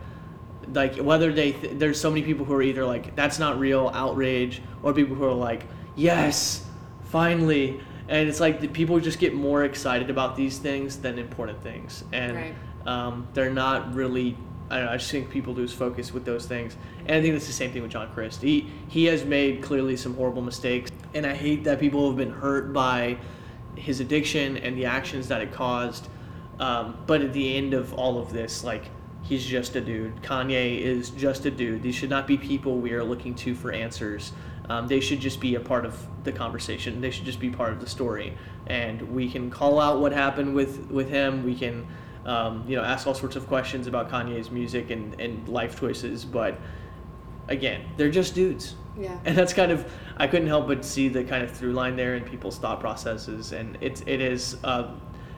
like 0.74 0.96
whether 0.96 1.32
they 1.32 1.52
th- 1.52 1.74
there's 1.78 2.00
so 2.00 2.10
many 2.10 2.22
people 2.22 2.44
who 2.44 2.52
are 2.54 2.62
either 2.62 2.84
like 2.84 3.14
that's 3.14 3.38
not 3.38 3.60
real 3.60 3.92
outrage, 3.94 4.60
or 4.82 4.92
people 4.92 5.14
who 5.14 5.24
are 5.24 5.32
like 5.32 5.66
yes, 5.94 6.66
finally, 7.04 7.80
and 8.08 8.28
it's 8.28 8.40
like 8.40 8.60
the 8.60 8.66
people 8.66 8.98
just 8.98 9.20
get 9.20 9.34
more 9.34 9.62
excited 9.62 10.10
about 10.10 10.34
these 10.34 10.58
things 10.58 10.96
than 10.96 11.16
important 11.16 11.62
things, 11.62 12.02
and 12.12 12.34
Right. 12.34 12.54
Um, 12.86 13.28
they're 13.34 13.52
not 13.52 13.94
really. 13.94 14.36
I 14.70 14.76
don't 14.76 14.86
know. 14.86 14.92
I 14.92 14.96
just 14.96 15.10
think 15.10 15.28
people 15.28 15.52
lose 15.52 15.72
focus 15.72 16.14
with 16.14 16.24
those 16.24 16.46
things, 16.46 16.76
and 17.00 17.16
I 17.16 17.20
think 17.20 17.34
that's 17.34 17.46
the 17.46 17.52
same 17.52 17.72
thing 17.72 17.82
with 17.82 17.90
John 17.90 18.10
Crist. 18.12 18.40
He 18.40 18.70
he 18.88 19.04
has 19.06 19.24
made 19.24 19.62
clearly 19.62 19.96
some 19.96 20.14
horrible 20.14 20.42
mistakes, 20.42 20.90
and 21.14 21.26
I 21.26 21.34
hate 21.34 21.64
that 21.64 21.78
people 21.78 22.08
have 22.08 22.16
been 22.16 22.32
hurt 22.32 22.72
by 22.72 23.18
his 23.76 24.00
addiction 24.00 24.56
and 24.56 24.76
the 24.76 24.86
actions 24.86 25.28
that 25.28 25.42
it 25.42 25.52
caused. 25.52 26.08
Um, 26.58 26.96
but 27.06 27.22
at 27.22 27.32
the 27.32 27.56
end 27.56 27.74
of 27.74 27.92
all 27.94 28.18
of 28.18 28.32
this, 28.32 28.62
like 28.64 28.84
he's 29.22 29.44
just 29.44 29.76
a 29.76 29.80
dude. 29.80 30.22
Kanye 30.22 30.80
is 30.80 31.10
just 31.10 31.46
a 31.46 31.50
dude. 31.50 31.82
These 31.82 31.94
should 31.94 32.10
not 32.10 32.26
be 32.26 32.36
people 32.36 32.78
we 32.78 32.92
are 32.92 33.04
looking 33.04 33.34
to 33.36 33.54
for 33.54 33.72
answers. 33.72 34.32
Um, 34.68 34.86
they 34.86 35.00
should 35.00 35.20
just 35.20 35.40
be 35.40 35.56
a 35.56 35.60
part 35.60 35.84
of 35.84 36.06
the 36.24 36.32
conversation. 36.32 37.00
They 37.00 37.10
should 37.10 37.24
just 37.24 37.40
be 37.40 37.50
part 37.50 37.72
of 37.72 37.80
the 37.80 37.88
story, 37.88 38.36
and 38.66 39.02
we 39.14 39.28
can 39.28 39.50
call 39.50 39.80
out 39.80 40.00
what 40.00 40.12
happened 40.12 40.54
with 40.54 40.90
with 40.90 41.08
him. 41.08 41.44
We 41.44 41.54
can, 41.54 41.86
um, 42.26 42.64
you 42.66 42.76
know, 42.76 42.82
ask 42.82 43.06
all 43.06 43.14
sorts 43.14 43.36
of 43.36 43.46
questions 43.46 43.86
about 43.86 44.10
Kanye's 44.10 44.50
music 44.50 44.90
and 44.90 45.20
and 45.20 45.48
life 45.48 45.78
choices. 45.78 46.24
But 46.24 46.58
again, 47.48 47.82
they're 47.96 48.10
just 48.10 48.34
dudes. 48.34 48.76
Yeah. 48.98 49.18
And 49.24 49.36
that's 49.36 49.52
kind 49.52 49.72
of 49.72 49.90
I 50.16 50.26
couldn't 50.26 50.48
help 50.48 50.66
but 50.66 50.84
see 50.84 51.08
the 51.08 51.24
kind 51.24 51.42
of 51.42 51.50
through 51.50 51.72
line 51.72 51.96
there 51.96 52.14
in 52.14 52.24
people's 52.24 52.58
thought 52.58 52.80
processes, 52.80 53.52
and 53.52 53.78
it's 53.80 54.02
it 54.06 54.20
is 54.20 54.56
uh, 54.64 54.92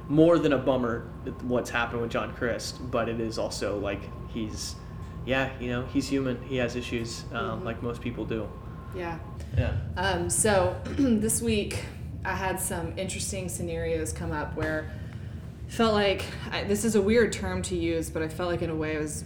more 0.08 0.38
than 0.38 0.52
a 0.52 0.58
bummer 0.58 1.08
what's 1.42 1.70
happened 1.70 2.02
with 2.02 2.10
John 2.10 2.34
Crist, 2.34 2.90
but 2.90 3.08
it 3.08 3.20
is 3.20 3.38
also 3.38 3.78
like 3.78 4.02
he's 4.28 4.74
yeah 5.24 5.50
you 5.60 5.68
know 5.68 5.86
he's 5.86 6.08
human, 6.08 6.42
he 6.42 6.56
has 6.56 6.76
issues 6.76 7.24
um, 7.32 7.64
like 7.64 7.82
most 7.82 8.00
people 8.00 8.24
do. 8.24 8.48
Yeah. 8.94 9.18
Yeah. 9.56 9.76
Um, 9.96 10.30
so 10.30 10.76
this 10.84 11.40
week 11.40 11.84
I 12.24 12.34
had 12.34 12.60
some 12.60 12.96
interesting 12.98 13.48
scenarios 13.48 14.12
come 14.12 14.32
up 14.32 14.56
where 14.56 14.90
felt 15.74 15.92
like 15.92 16.24
I, 16.52 16.62
this 16.62 16.84
is 16.84 16.94
a 16.94 17.02
weird 17.02 17.32
term 17.32 17.60
to 17.62 17.76
use, 17.76 18.08
but 18.08 18.22
I 18.22 18.28
felt 18.28 18.48
like 18.48 18.62
in 18.62 18.70
a 18.70 18.76
way 18.76 18.96
I 18.96 19.00
was 19.00 19.24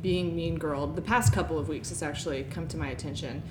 being 0.00 0.34
mean 0.34 0.56
girled. 0.56 0.96
The 0.96 1.02
past 1.02 1.32
couple 1.32 1.58
of 1.58 1.68
weeks, 1.68 1.90
it's 1.90 2.02
actually 2.02 2.44
come 2.44 2.66
to 2.68 2.78
my 2.78 2.88
attention. 2.88 3.42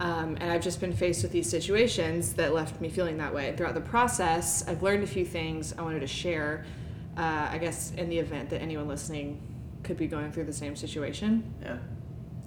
Um, 0.00 0.36
and 0.40 0.50
I've 0.50 0.62
just 0.62 0.80
been 0.80 0.92
faced 0.92 1.22
with 1.22 1.30
these 1.30 1.48
situations 1.48 2.34
that 2.34 2.52
left 2.52 2.80
me 2.80 2.88
feeling 2.88 3.18
that 3.18 3.32
way. 3.32 3.54
Throughout 3.56 3.74
the 3.74 3.80
process, 3.80 4.66
I've 4.66 4.82
learned 4.82 5.04
a 5.04 5.06
few 5.06 5.24
things 5.24 5.74
I 5.78 5.82
wanted 5.82 6.00
to 6.00 6.08
share, 6.08 6.64
uh, 7.16 7.48
I 7.50 7.58
guess, 7.58 7.92
in 7.92 8.08
the 8.08 8.18
event 8.18 8.50
that 8.50 8.60
anyone 8.60 8.88
listening 8.88 9.40
could 9.84 9.96
be 9.96 10.08
going 10.08 10.32
through 10.32 10.44
the 10.44 10.52
same 10.52 10.74
situation. 10.74 11.54
Yeah. 11.62 11.76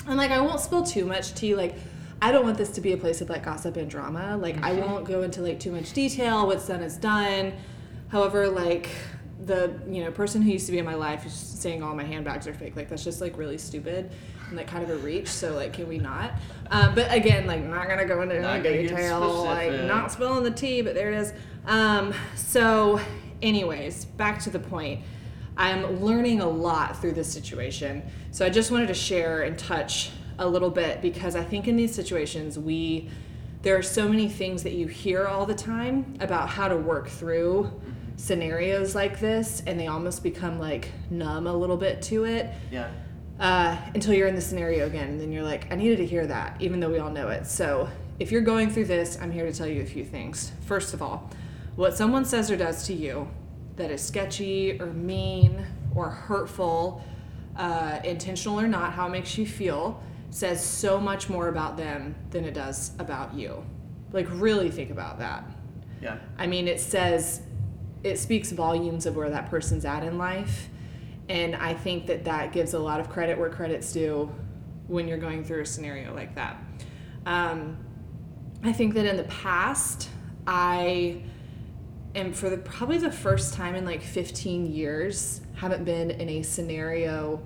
And 0.06 0.18
like 0.18 0.32
I 0.32 0.42
won't 0.42 0.60
spill 0.60 0.84
too 0.84 1.06
much 1.06 1.34
tea. 1.34 1.56
Like 1.56 1.76
I 2.22 2.34
don't 2.34 2.44
want 2.44 2.58
this 2.58 2.72
to 2.72 2.82
be 2.82 2.92
a 2.92 2.98
place 2.98 3.22
of 3.22 3.30
like 3.30 3.46
gossip 3.46 3.78
and 3.78 3.90
drama. 3.90 4.36
Like 4.36 4.62
I 4.62 4.74
won't 4.74 5.06
go 5.06 5.22
into 5.22 5.42
like 5.42 5.62
too 5.62 5.72
much 5.72 5.94
detail. 5.94 6.46
What's 6.46 6.68
done 6.68 6.82
is 6.82 6.98
done. 6.98 7.54
However, 8.10 8.50
like 8.50 8.90
the 9.46 9.80
you 9.88 10.04
know 10.04 10.12
person 10.12 10.42
who 10.42 10.52
used 10.52 10.66
to 10.66 10.72
be 10.72 10.80
in 10.80 10.86
my 10.86 10.96
life 10.96 11.26
is 11.26 11.34
saying 11.34 11.84
all 11.84 11.96
my 11.96 12.04
handbags 12.04 12.48
are 12.48 12.54
fake. 12.54 12.76
Like 12.76 12.90
that's 12.90 13.04
just 13.04 13.22
like 13.22 13.38
really 13.38 13.58
stupid 13.58 14.12
and 14.48 14.58
like 14.58 14.68
kind 14.68 14.84
of 14.84 14.90
a 14.90 14.98
reach. 14.98 15.28
So 15.28 15.54
like, 15.54 15.74
can 15.74 15.88
we 15.88 15.98
not? 15.98 16.34
Um, 16.72 16.96
but 16.96 17.12
again, 17.14 17.46
like 17.46 17.64
not 17.64 17.88
gonna 17.88 18.06
go 18.06 18.22
into 18.22 18.40
Not 18.40 18.64
detail. 18.64 19.44
Like 19.44 19.84
not 19.84 20.12
spilling 20.12 20.44
the 20.44 20.52
tea, 20.52 20.82
but 20.82 20.96
there 20.96 21.12
it 21.12 21.18
is. 21.18 21.34
Um, 21.66 22.14
so, 22.36 23.00
anyways, 23.42 24.06
back 24.06 24.40
to 24.42 24.50
the 24.50 24.60
point. 24.60 25.02
I'm 25.58 26.02
learning 26.02 26.42
a 26.42 26.50
lot 26.50 27.00
through 27.00 27.14
this 27.14 27.32
situation. 27.32 28.04
So 28.32 28.46
I 28.46 28.50
just 28.50 28.72
wanted 28.72 28.88
to 28.88 28.94
share 28.94 29.44
and 29.44 29.58
touch 29.58 30.12
a 30.38 30.48
little 30.48 30.70
bit 30.70 31.02
because 31.02 31.36
I 31.36 31.44
think 31.46 31.70
in 31.70 31.78
these 31.78 31.96
situations 31.96 32.60
we 32.60 33.10
there 33.62 33.76
are 33.76 33.82
so 33.82 34.08
many 34.08 34.30
things 34.30 34.62
that 34.62 34.74
you 34.74 34.86
hear 34.86 35.26
all 35.26 35.46
the 35.46 35.56
time 35.56 36.18
about 36.20 36.50
how 36.50 36.68
to 36.68 36.78
work 36.78 37.08
through 37.08 37.72
scenarios 38.18 38.96
like 38.96 39.20
this 39.20 39.62
and 39.68 39.80
they 39.80 39.88
almost 39.88 40.24
become 40.24 40.58
like 40.60 40.90
numb 41.10 41.48
a 41.48 41.54
little 41.54 41.78
bit 41.78 42.02
to 42.04 42.26
it. 42.26 42.50
Yeah. 42.72 42.90
uh, 43.40 43.78
until 43.94 44.14
you're 44.14 44.28
in 44.28 44.36
the 44.36 44.42
scenario 44.42 44.88
again 44.88 45.10
and 45.10 45.20
then 45.20 45.32
you're 45.32 45.44
like 45.44 45.70
i 45.72 45.76
needed 45.76 45.98
to 45.98 46.06
hear 46.06 46.26
that 46.26 46.56
even 46.62 46.80
though 46.80 46.90
we 46.90 47.00
all 47.00 47.12
know 47.12 47.28
it. 47.30 47.46
So 47.46 47.90
if 48.20 48.32
you're 48.32 48.42
going 48.42 48.70
through 48.70 48.86
this 48.86 49.18
i'm 49.22 49.32
here 49.32 49.46
to 49.46 49.52
tell 49.52 49.68
you 49.68 49.82
a 49.82 49.86
few 49.86 50.06
things. 50.06 50.52
First 50.66 50.94
of 50.94 51.02
all 51.02 51.30
what 51.76 51.96
someone 51.98 52.24
says 52.24 52.50
or 52.50 52.56
does 52.56 52.88
to 52.88 52.94
you 52.94 53.28
that 53.76 53.92
is 53.92 54.02
sketchy 54.02 54.80
or 54.80 54.86
mean 54.88 55.66
or 55.94 56.10
hurtful 56.10 57.04
uh, 57.58 58.00
intentional 58.06 58.60
or 58.60 58.68
not 58.68 58.94
how 58.94 59.08
it 59.08 59.12
makes 59.12 59.38
you 59.38 59.46
feel 59.46 60.02
says 60.30 60.64
so 60.64 61.00
much 61.00 61.30
more 61.30 61.50
about 61.50 61.76
them 61.78 62.16
than 62.32 62.44
it 62.46 62.54
does 62.54 62.92
about 63.00 63.34
you. 63.34 63.64
Like 64.14 64.28
really 64.30 64.70
think 64.70 64.90
about 64.92 65.20
that. 65.20 65.44
Yeah. 66.02 66.18
I 66.38 66.48
mean, 66.48 66.68
it 66.68 66.80
says, 66.82 67.42
it 68.06 68.20
speaks 68.20 68.52
volumes 68.52 69.08
of 69.08 69.16
where 69.16 69.32
that 69.32 69.50
person's 69.50 69.84
at 69.84 70.04
in 70.04 70.20
life. 70.20 70.70
And 71.28 71.56
I 71.56 71.74
think 71.74 72.06
that 72.06 72.24
that 72.26 72.54
gives 72.54 72.76
a 72.76 72.80
lot 72.80 73.00
of 73.00 73.10
credit 73.10 73.36
where 73.38 73.50
credit's 73.50 73.92
due 73.92 74.32
when 74.88 75.08
you're 75.08 75.18
going 75.18 75.44
through 75.44 75.62
a 75.62 75.66
scenario 75.66 76.14
like 76.14 76.36
that. 76.36 76.58
Um, 77.26 77.78
I 78.64 78.72
think 78.72 78.94
that 78.94 79.08
in 79.08 79.18
the 79.18 79.24
past, 79.24 80.10
I 80.46 81.24
am 82.14 82.32
for 82.32 82.52
the 82.52 82.58
probably 82.58 83.00
the 83.00 83.12
first 83.12 83.56
time 83.56 83.74
in 83.74 83.86
like 83.86 84.04
15 84.04 84.72
years, 84.72 85.42
haven't 85.56 85.84
been 85.84 86.12
in 86.12 86.30
a 86.30 86.44
scenario 86.44 87.42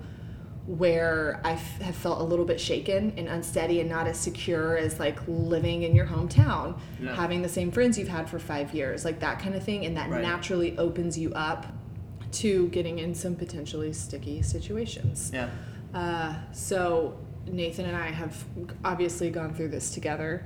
where 0.78 1.40
I 1.44 1.52
f- 1.54 1.80
have 1.80 1.96
felt 1.96 2.20
a 2.20 2.22
little 2.22 2.44
bit 2.44 2.60
shaken 2.60 3.12
and 3.16 3.26
unsteady 3.28 3.80
and 3.80 3.88
not 3.90 4.06
as 4.06 4.16
secure 4.18 4.76
as 4.76 5.00
like 5.00 5.18
living 5.26 5.82
in 5.82 5.96
your 5.96 6.06
hometown, 6.06 6.78
Yeah. 7.02 7.16
having 7.16 7.42
the 7.42 7.48
same 7.48 7.72
friends 7.72 7.98
you've 7.98 8.06
had 8.08 8.28
for 8.30 8.38
five 8.38 8.72
years, 8.72 9.04
like 9.04 9.18
that 9.18 9.40
kind 9.40 9.56
of 9.56 9.64
thing. 9.64 9.84
And 9.84 9.96
that 9.96 10.08
Right. 10.10 10.22
naturally 10.22 10.78
opens 10.78 11.18
you 11.18 11.32
up 11.34 11.66
to 12.32 12.68
getting 12.68 13.00
in 13.00 13.14
some 13.16 13.34
potentially 13.34 13.92
sticky 13.92 14.42
situations. 14.42 15.32
Yeah. 15.34 15.48
Uh, 15.92 16.34
so 16.52 17.18
Nathan 17.50 17.86
and 17.86 17.96
I 17.96 18.06
have 18.12 18.44
obviously 18.84 19.28
gone 19.30 19.52
through 19.52 19.68
this 19.70 19.90
together, 19.90 20.44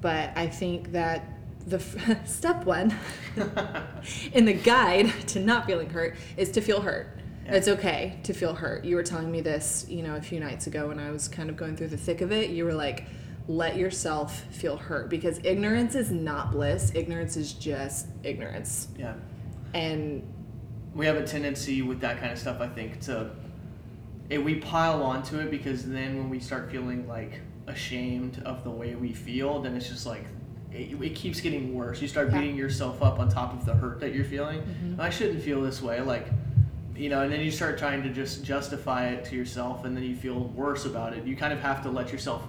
but 0.00 0.30
I 0.36 0.46
think 0.46 0.92
that 0.92 1.24
the 1.66 1.78
f- 1.78 2.24
step 2.28 2.64
one 2.64 2.94
in 4.32 4.44
the 4.44 4.52
guide 4.52 5.12
to 5.28 5.40
not 5.40 5.66
feeling 5.66 5.90
hurt 5.90 6.14
is 6.36 6.52
to 6.52 6.60
feel 6.60 6.82
hurt. 6.82 7.08
Yeah. 7.46 7.54
It's 7.54 7.68
okay 7.68 8.18
to 8.24 8.32
feel 8.32 8.54
hurt. 8.54 8.84
You 8.84 8.96
were 8.96 9.02
telling 9.02 9.30
me 9.30 9.40
this, 9.40 9.86
you 9.88 10.02
know, 10.02 10.16
a 10.16 10.20
few 10.22 10.40
nights 10.40 10.66
ago 10.66 10.88
when 10.88 10.98
I 10.98 11.10
was 11.10 11.28
kind 11.28 11.48
of 11.48 11.56
going 11.56 11.76
through 11.76 11.88
the 11.88 11.96
thick 11.96 12.20
of 12.20 12.32
it. 12.32 12.50
You 12.50 12.64
were 12.64 12.74
like, 12.74 13.04
let 13.48 13.76
yourself 13.76 14.40
feel 14.50 14.76
hurt 14.76 15.08
because 15.08 15.38
ignorance 15.44 15.94
is 15.94 16.10
not 16.10 16.50
bliss. 16.50 16.90
Ignorance 16.94 17.36
is 17.36 17.52
just 17.52 18.08
ignorance. 18.24 18.88
Yeah. 18.98 19.14
And 19.74 20.22
we 20.94 21.06
have 21.06 21.16
a 21.16 21.24
tendency 21.26 21.82
with 21.82 22.00
that 22.00 22.18
kind 22.18 22.32
of 22.32 22.38
stuff 22.38 22.58
i 22.62 22.66
think 22.66 22.98
to 23.00 23.30
it, 24.30 24.38
we 24.42 24.54
pile 24.54 25.02
onto 25.02 25.38
it 25.38 25.50
because 25.50 25.84
then 25.84 26.16
when 26.16 26.30
we 26.30 26.40
start 26.40 26.70
feeling 26.70 27.06
like 27.06 27.42
ashamed 27.66 28.42
of 28.46 28.64
the 28.64 28.70
way 28.70 28.94
we 28.94 29.12
feel 29.12 29.60
then 29.60 29.76
it's 29.76 29.90
just 29.90 30.06
like 30.06 30.24
it, 30.72 30.98
it 31.02 31.14
keeps 31.14 31.38
getting 31.42 31.74
worse 31.74 32.00
you 32.00 32.08
start 32.08 32.30
Yeah. 32.32 32.40
beating 32.40 32.56
yourself 32.56 33.02
up 33.02 33.18
on 33.20 33.28
top 33.28 33.52
of 33.52 33.66
the 33.66 33.74
hurt 33.74 34.00
that 34.00 34.14
you're 34.14 34.24
feeling 34.24 34.62
Mhm. 34.62 34.98
i 34.98 35.10
shouldn't 35.10 35.42
feel 35.42 35.60
this 35.60 35.82
way 35.82 36.00
like 36.00 36.28
you 36.96 37.08
know 37.08 37.22
and 37.22 37.32
then 37.32 37.40
you 37.40 37.50
start 37.50 37.78
trying 37.78 38.02
to 38.02 38.08
just 38.10 38.44
justify 38.44 39.08
it 39.08 39.24
to 39.26 39.36
yourself 39.36 39.84
and 39.84 39.96
then 39.96 40.04
you 40.04 40.16
feel 40.16 40.40
worse 40.54 40.84
about 40.84 41.12
it. 41.12 41.24
You 41.24 41.36
kind 41.36 41.52
of 41.52 41.60
have 41.60 41.82
to 41.82 41.90
let 41.90 42.10
yourself 42.12 42.42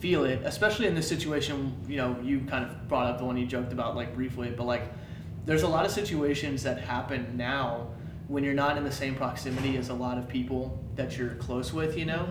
feel 0.00 0.24
it 0.24 0.40
especially 0.44 0.86
in 0.86 0.94
this 0.94 1.08
situation 1.08 1.74
you 1.88 1.96
know 1.96 2.16
you 2.22 2.38
kind 2.42 2.64
of 2.64 2.88
brought 2.88 3.06
up 3.06 3.18
the 3.18 3.24
one 3.24 3.36
you 3.36 3.44
joked 3.46 3.72
about 3.72 3.96
like 3.96 4.14
briefly 4.14 4.48
but 4.56 4.62
like 4.64 4.84
there's 5.44 5.62
a 5.64 5.68
lot 5.68 5.84
of 5.84 5.90
situations 5.90 6.62
that 6.62 6.78
happen 6.78 7.36
now 7.36 7.88
when 8.28 8.44
you're 8.44 8.54
not 8.54 8.76
in 8.76 8.84
the 8.84 8.92
same 8.92 9.16
proximity 9.16 9.76
as 9.76 9.88
a 9.88 9.94
lot 9.94 10.16
of 10.16 10.28
people 10.28 10.78
that 10.94 11.16
you're 11.18 11.34
close 11.36 11.72
with 11.72 11.96
you 11.98 12.04
know? 12.04 12.28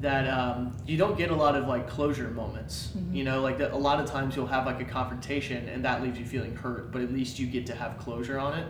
That 0.00 0.28
um, 0.28 0.76
you 0.86 0.98
don't 0.98 1.16
get 1.16 1.30
a 1.30 1.34
lot 1.34 1.56
of 1.56 1.66
like 1.66 1.88
closure 1.88 2.28
moments 2.30 2.92
Mhm. 2.96 3.14
you 3.14 3.24
know? 3.24 3.40
Like 3.40 3.56
that 3.58 3.72
a 3.72 3.76
lot 3.76 3.98
of 4.00 4.06
times 4.10 4.36
you'll 4.36 4.46
have 4.48 4.66
like 4.66 4.80
a 4.80 4.84
confrontation 4.84 5.66
and 5.68 5.84
that 5.84 6.00
leaves 6.02 6.18
you 6.18 6.26
feeling 6.26 6.54
hurt 6.54 6.92
but 6.92 7.00
at 7.02 7.12
least 7.12 7.38
you 7.40 7.46
get 7.48 7.66
to 7.66 7.74
have 7.74 7.98
closure 7.98 8.38
on 8.38 8.56
it 8.58 8.66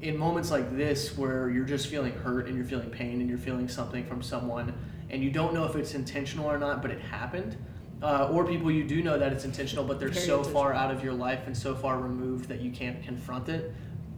in 0.00 0.16
moments 0.16 0.50
like 0.50 0.76
this 0.76 1.16
where 1.16 1.50
you're 1.50 1.64
just 1.64 1.88
feeling 1.88 2.12
hurt 2.12 2.46
and 2.46 2.56
you're 2.56 2.64
feeling 2.64 2.90
pain 2.90 3.20
and 3.20 3.28
you're 3.28 3.38
feeling 3.38 3.68
something 3.68 4.04
from 4.06 4.22
someone 4.22 4.74
and 5.10 5.22
you 5.22 5.30
don't 5.30 5.54
know 5.54 5.64
if 5.64 5.76
it's 5.76 5.94
intentional 5.94 6.50
or 6.50 6.58
not 6.58 6.82
but 6.82 6.90
it 6.90 7.00
happened 7.00 7.56
uh, 8.02 8.28
or 8.30 8.44
people 8.44 8.70
you 8.70 8.84
do 8.84 9.02
know 9.02 9.18
that 9.18 9.32
it's 9.32 9.44
intentional 9.44 9.84
but 9.84 9.98
they're 9.98 10.08
Very 10.08 10.26
so 10.26 10.44
far 10.44 10.74
out 10.74 10.90
of 10.90 11.02
your 11.02 11.14
life 11.14 11.46
and 11.46 11.56
so 11.56 11.74
far 11.74 11.98
removed 11.98 12.48
that 12.48 12.60
you 12.60 12.70
can't 12.70 13.02
confront 13.02 13.48
it 13.48 13.72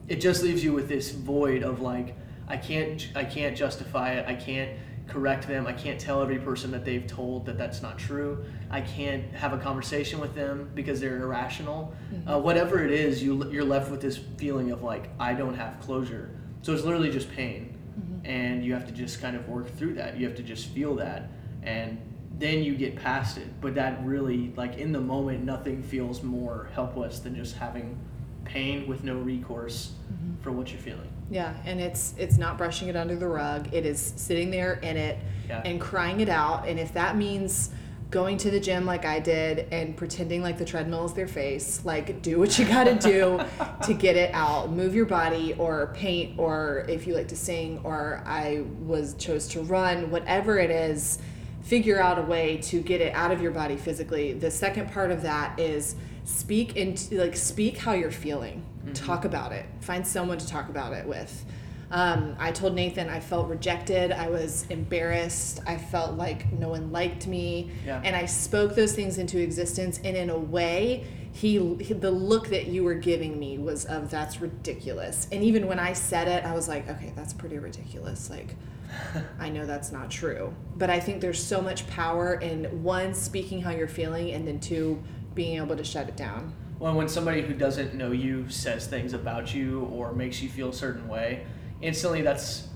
it 0.08 0.20
just 0.20 0.42
leaves 0.42 0.64
you 0.64 0.72
with 0.72 0.88
this 0.88 1.12
void 1.12 1.62
of 1.62 1.80
like 1.80 2.16
i 2.48 2.56
can't 2.56 3.08
i 3.14 3.24
can't 3.24 3.56
justify 3.56 4.12
it 4.12 4.26
i 4.28 4.34
can't 4.34 4.70
correct 5.08 5.46
them. 5.46 5.66
I 5.66 5.72
can't 5.72 6.00
tell 6.00 6.22
every 6.22 6.38
person 6.38 6.70
that 6.72 6.84
they've 6.84 7.06
told 7.06 7.46
that 7.46 7.56
that's 7.56 7.82
not 7.82 7.98
true. 7.98 8.44
I 8.70 8.80
can't 8.80 9.24
have 9.34 9.52
a 9.52 9.58
conversation 9.58 10.20
with 10.20 10.34
them 10.34 10.70
because 10.74 11.00
they're 11.00 11.22
irrational. 11.22 11.94
Mm-hmm. 12.12 12.28
Uh, 12.28 12.38
whatever 12.38 12.84
it 12.84 12.90
is 12.90 13.22
you, 13.22 13.50
you're 13.50 13.64
left 13.64 13.90
with 13.90 14.00
this 14.00 14.18
feeling 14.36 14.70
of 14.70 14.82
like 14.82 15.08
i 15.20 15.32
don't 15.32 15.54
have 15.54 15.80
closure. 15.80 16.30
So 16.62 16.72
it's 16.72 16.82
literally 16.82 17.10
just 17.10 17.30
pain. 17.30 17.76
Mm-hmm. 17.98 18.26
And 18.26 18.64
you 18.64 18.74
have 18.74 18.86
to 18.86 18.92
just 18.92 19.20
kind 19.20 19.36
of 19.36 19.48
work 19.48 19.74
through 19.76 19.94
that. 19.94 20.18
You 20.18 20.26
have 20.26 20.36
to 20.36 20.42
just 20.42 20.68
feel 20.68 20.96
that. 20.96 21.30
And 21.62 21.98
then 22.38 22.62
you 22.62 22.74
get 22.74 22.96
past 22.96 23.38
it. 23.38 23.60
But 23.60 23.74
that 23.76 24.04
really 24.04 24.52
like 24.56 24.76
in 24.78 24.92
the 24.92 25.00
moment 25.00 25.44
nothing 25.44 25.82
feels 25.82 26.22
more 26.22 26.68
helpless 26.74 27.20
than 27.20 27.36
just 27.36 27.56
having 27.56 27.98
pain 28.44 28.86
with 28.86 29.04
no 29.04 29.16
recourse 29.16 29.92
mm-hmm. 30.12 30.42
for 30.42 30.52
what 30.52 30.70
you're 30.70 30.80
feeling 30.80 31.10
Yeah, 31.30 31.54
and 31.64 31.80
it's 31.80 32.14
it's 32.18 32.38
not 32.38 32.56
brushing 32.56 32.88
it 32.88 32.96
under 32.96 33.16
the 33.16 33.26
rug. 33.28 33.72
It 33.72 33.84
is 33.84 34.12
sitting 34.16 34.50
there 34.50 34.74
in 34.74 34.96
it 34.96 35.18
Yeah. 35.48 35.62
and 35.64 35.80
crying 35.80 36.20
it 36.20 36.28
out. 36.28 36.68
And 36.68 36.78
if 36.78 36.92
that 36.94 37.16
means 37.16 37.70
going 38.08 38.36
to 38.38 38.50
the 38.52 38.60
gym 38.60 38.86
like 38.86 39.04
I 39.04 39.18
did 39.18 39.66
and 39.72 39.96
pretending 39.96 40.40
like 40.40 40.58
the 40.58 40.64
treadmill 40.64 41.04
is 41.06 41.12
their 41.14 41.26
face, 41.26 41.84
like 41.84 42.22
do 42.22 42.38
what 42.38 42.56
you 42.56 42.64
got 42.64 42.84
to 42.84 42.94
do 42.94 43.40
to 43.82 43.94
get 43.94 44.14
it 44.16 44.32
out. 44.32 44.70
Move 44.70 44.94
your 44.94 45.06
body 45.06 45.54
or 45.58 45.92
paint 45.96 46.38
or 46.38 46.86
if 46.88 47.06
you 47.08 47.14
like 47.14 47.26
to 47.28 47.36
sing 47.36 47.80
or 47.82 48.22
I 48.24 48.62
was 48.84 49.14
chose 49.14 49.48
to 49.48 49.62
run, 49.62 50.10
whatever 50.12 50.58
it 50.60 50.70
is, 50.70 51.18
figure 51.62 52.00
out 52.00 52.16
a 52.20 52.22
way 52.22 52.58
to 52.58 52.80
get 52.80 53.00
it 53.00 53.12
out 53.14 53.32
of 53.32 53.42
your 53.42 53.50
body 53.50 53.76
physically. 53.76 54.32
The 54.34 54.52
second 54.52 54.92
part 54.92 55.10
of 55.10 55.22
that 55.22 55.58
is 55.58 55.96
speak 56.22 56.76
into 56.76 57.18
like 57.18 57.34
speak 57.36 57.78
how 57.78 57.92
you're 57.94 58.12
feeling. 58.12 58.64
Talk 58.94 59.24
about 59.24 59.52
it. 59.52 59.66
Find 59.80 60.06
someone 60.06 60.38
to 60.38 60.46
talk 60.46 60.68
about 60.68 60.92
it 60.92 61.06
with. 61.06 61.44
Um, 61.90 62.34
I 62.38 62.50
told 62.50 62.74
Nathan 62.74 63.08
I 63.08 63.20
felt 63.20 63.48
rejected. 63.48 64.10
I 64.10 64.28
was 64.28 64.66
embarrassed. 64.70 65.60
I 65.66 65.76
felt 65.76 66.16
like 66.16 66.52
no 66.52 66.70
one 66.70 66.90
liked 66.90 67.26
me. 67.26 67.70
Yeah. 67.84 68.00
And 68.04 68.16
I 68.16 68.26
spoke 68.26 68.74
those 68.74 68.92
things 68.92 69.18
into 69.18 69.38
existence. 69.38 70.00
And 70.02 70.16
in 70.16 70.30
a 70.30 70.38
way, 70.38 71.04
he, 71.32 71.74
he 71.76 71.94
the 71.94 72.10
look 72.10 72.48
that 72.48 72.66
you 72.66 72.82
were 72.82 72.94
giving 72.94 73.38
me 73.38 73.58
was 73.58 73.84
of 73.84 74.10
that's 74.10 74.40
ridiculous. 74.40 75.28
And 75.30 75.44
even 75.44 75.66
when 75.66 75.78
I 75.78 75.92
said 75.92 76.28
it, 76.28 76.44
I 76.44 76.54
was 76.54 76.66
like, 76.66 76.88
okay, 76.88 77.12
that's 77.14 77.32
pretty 77.32 77.58
ridiculous. 77.58 78.30
Like, 78.30 78.56
I 79.38 79.50
know 79.50 79.66
that's 79.66 79.92
not 79.92 80.10
true. 80.10 80.54
But 80.76 80.90
I 80.90 80.98
think 80.98 81.20
there's 81.20 81.42
so 81.42 81.60
much 81.60 81.86
power 81.88 82.34
in 82.34 82.82
one, 82.82 83.14
speaking 83.14 83.60
how 83.62 83.70
you're 83.70 83.86
feeling, 83.86 84.32
and 84.32 84.46
then 84.46 84.60
two, 84.60 85.02
being 85.34 85.58
able 85.58 85.76
to 85.76 85.84
shut 85.84 86.08
it 86.08 86.16
down. 86.16 86.52
Well, 86.78 86.94
when 86.94 87.08
somebody 87.08 87.40
who 87.42 87.54
doesn't 87.54 87.94
know 87.94 88.12
you 88.12 88.48
says 88.50 88.86
things 88.86 89.14
about 89.14 89.54
you 89.54 89.82
or 89.92 90.12
makes 90.12 90.42
you 90.42 90.48
feel 90.48 90.68
a 90.68 90.74
certain 90.74 91.08
way, 91.08 91.46
instantly 91.80 92.22
that's 92.22 92.68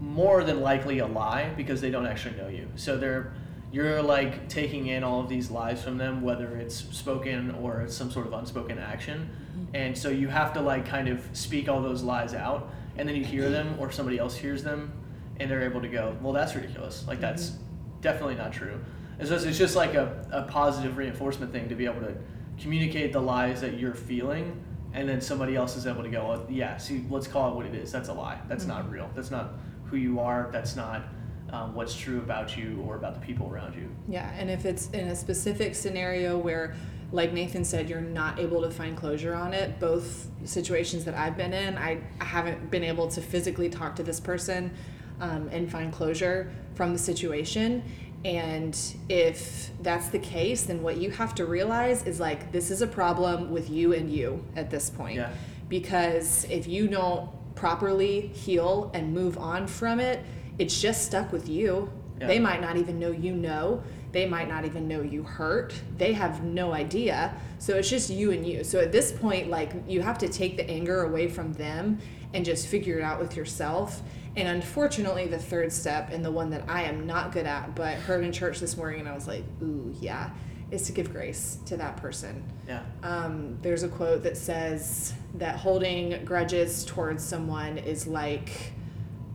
more 0.00 0.42
than 0.42 0.60
likely 0.60 0.98
a 0.98 1.06
lie 1.06 1.50
because 1.56 1.80
they 1.80 1.90
don't 1.90 2.06
actually 2.06 2.36
know 2.36 2.48
you. 2.48 2.68
So 2.76 2.96
they're 2.96 3.32
you're 3.72 4.02
like 4.02 4.48
taking 4.48 4.88
in 4.88 5.04
all 5.04 5.20
of 5.20 5.28
these 5.28 5.50
lies 5.50 5.82
from 5.82 5.96
them, 5.96 6.22
whether 6.22 6.56
it's 6.56 6.74
spoken 6.74 7.52
or 7.52 7.82
it's 7.82 7.94
some 7.94 8.10
sort 8.10 8.26
of 8.26 8.32
unspoken 8.32 8.78
action. 8.78 9.30
Mm-hmm. 9.52 9.76
And 9.76 9.96
so 9.96 10.08
you 10.08 10.26
have 10.26 10.52
to 10.54 10.60
like 10.60 10.86
kind 10.86 11.08
of 11.08 11.28
speak 11.32 11.68
all 11.68 11.80
those 11.80 12.02
lies 12.02 12.34
out, 12.34 12.72
and 12.96 13.08
then 13.08 13.14
you 13.14 13.24
hear 13.24 13.48
them 13.48 13.76
or 13.78 13.92
somebody 13.92 14.18
else 14.18 14.34
hears 14.34 14.64
them, 14.64 14.92
and 15.38 15.48
they're 15.48 15.62
able 15.62 15.80
to 15.80 15.88
go, 15.88 16.16
well, 16.20 16.32
that's 16.32 16.56
ridiculous. 16.56 17.06
Like 17.06 17.20
that's 17.20 17.50
mm-hmm. 17.50 18.00
definitely 18.00 18.34
not 18.34 18.52
true. 18.52 18.80
It's 19.20 19.30
just, 19.30 19.46
it's 19.46 19.58
just 19.58 19.76
like 19.76 19.94
a, 19.94 20.26
a 20.32 20.42
positive 20.42 20.96
reinforcement 20.96 21.52
thing 21.52 21.68
to 21.68 21.76
be 21.76 21.84
able 21.84 22.00
to 22.00 22.16
communicate 22.60 23.12
the 23.12 23.20
lies 23.20 23.60
that 23.60 23.78
you're 23.78 23.94
feeling 23.94 24.62
and 24.92 25.08
then 25.08 25.20
somebody 25.20 25.54
else 25.56 25.76
is 25.76 25.86
able 25.86 26.02
to 26.02 26.08
go, 26.08 26.28
well, 26.28 26.46
yeah, 26.50 26.76
see, 26.76 27.04
let's 27.10 27.28
call 27.28 27.52
it 27.52 27.54
what 27.54 27.64
it 27.66 27.74
is. 27.74 27.92
That's 27.92 28.08
a 28.08 28.12
lie. 28.12 28.40
That's 28.48 28.64
Mm-hmm. 28.64 28.72
not 28.72 28.90
real. 28.90 29.10
That's 29.14 29.30
not 29.30 29.52
who 29.86 29.96
you 29.96 30.18
are. 30.20 30.48
That's 30.52 30.74
not 30.76 31.04
um, 31.52 31.74
what's 31.74 31.94
true 31.96 32.18
about 32.18 32.56
you 32.56 32.82
or 32.86 32.96
about 32.96 33.14
the 33.14 33.20
people 33.20 33.48
around 33.48 33.74
you. 33.74 33.88
Yeah, 34.08 34.30
and 34.36 34.50
if 34.50 34.64
it's 34.64 34.90
in 34.90 35.08
a 35.08 35.16
specific 35.16 35.74
scenario 35.76 36.36
where, 36.38 36.74
like 37.12 37.32
Nathan 37.32 37.64
said, 37.64 37.88
you're 37.88 38.00
not 38.00 38.38
able 38.40 38.62
to 38.62 38.70
find 38.70 38.96
closure 38.96 39.34
on 39.34 39.52
it, 39.54 39.78
both 39.80 40.28
situations 40.44 41.04
that 41.04 41.14
I've 41.14 41.36
been 41.36 41.52
in, 41.52 41.78
I, 41.78 42.00
I 42.20 42.24
haven't 42.24 42.70
been 42.70 42.84
able 42.84 43.08
to 43.08 43.20
physically 43.20 43.68
talk 43.68 43.94
to 43.96 44.02
this 44.02 44.18
person 44.20 44.72
um, 45.20 45.48
and 45.52 45.70
find 45.70 45.92
closure 45.92 46.52
from 46.74 46.92
the 46.92 46.98
situation. 46.98 47.82
And 48.24 48.78
if 49.08 49.70
that's 49.80 50.08
the 50.08 50.18
case, 50.18 50.64
then 50.64 50.82
what 50.82 50.98
you 50.98 51.10
have 51.10 51.34
to 51.36 51.46
realize 51.46 52.04
is 52.04 52.20
like, 52.20 52.52
this 52.52 52.70
is 52.70 52.82
a 52.82 52.86
problem 52.86 53.50
with 53.50 53.70
you 53.70 53.94
and 53.94 54.12
you 54.12 54.44
at 54.56 54.70
this 54.70 54.90
point. 54.90 55.16
Yeah. 55.16 55.32
Because 55.68 56.44
if 56.50 56.66
you 56.66 56.88
don't 56.88 57.30
properly 57.54 58.28
heal 58.28 58.90
and 58.92 59.14
move 59.14 59.38
on 59.38 59.66
from 59.66 60.00
it, 60.00 60.24
it's 60.58 60.80
just 60.80 61.06
stuck 61.06 61.32
with 61.32 61.48
you. 61.48 61.90
Yeah. 62.20 62.26
They 62.26 62.38
might 62.38 62.60
not 62.60 62.76
even 62.76 62.98
know 62.98 63.10
you 63.10 63.32
know. 63.32 63.82
They 64.12 64.26
might 64.26 64.48
not 64.48 64.64
even 64.64 64.86
know 64.88 65.00
you 65.00 65.22
hurt. 65.22 65.72
They 65.96 66.12
have 66.12 66.42
no 66.42 66.72
idea. 66.72 67.34
So 67.58 67.76
it's 67.76 67.88
just 67.88 68.10
you 68.10 68.32
and 68.32 68.46
you. 68.46 68.64
So 68.64 68.80
at 68.80 68.92
this 68.92 69.12
point, 69.12 69.48
like, 69.48 69.72
you 69.86 70.02
have 70.02 70.18
to 70.18 70.28
take 70.28 70.56
the 70.56 70.68
anger 70.68 71.04
away 71.04 71.28
from 71.28 71.52
them 71.54 71.98
and 72.34 72.44
just 72.44 72.66
figure 72.66 72.98
it 72.98 73.02
out 73.02 73.20
with 73.20 73.36
yourself. 73.36 74.02
And 74.36 74.46
unfortunately, 74.48 75.26
the 75.26 75.38
third 75.38 75.72
step, 75.72 76.10
and 76.12 76.24
the 76.24 76.30
one 76.30 76.50
that 76.50 76.62
I 76.68 76.82
am 76.84 77.06
not 77.06 77.32
good 77.32 77.46
at, 77.46 77.74
but 77.74 77.94
heard 77.96 78.24
in 78.24 78.30
church 78.32 78.60
this 78.60 78.76
morning, 78.76 79.00
and 79.00 79.08
I 79.08 79.14
was 79.14 79.26
like, 79.26 79.42
ooh, 79.62 79.92
yeah, 80.00 80.30
is 80.70 80.82
to 80.86 80.92
give 80.92 81.12
grace 81.12 81.58
to 81.66 81.76
that 81.78 81.96
person. 81.96 82.44
Yeah. 82.68 82.82
Um, 83.02 83.58
there's 83.60 83.82
a 83.82 83.88
quote 83.88 84.22
that 84.22 84.36
says 84.36 85.14
that 85.34 85.56
holding 85.56 86.24
grudges 86.24 86.84
towards 86.84 87.24
someone 87.24 87.76
is 87.78 88.06
like 88.06 88.72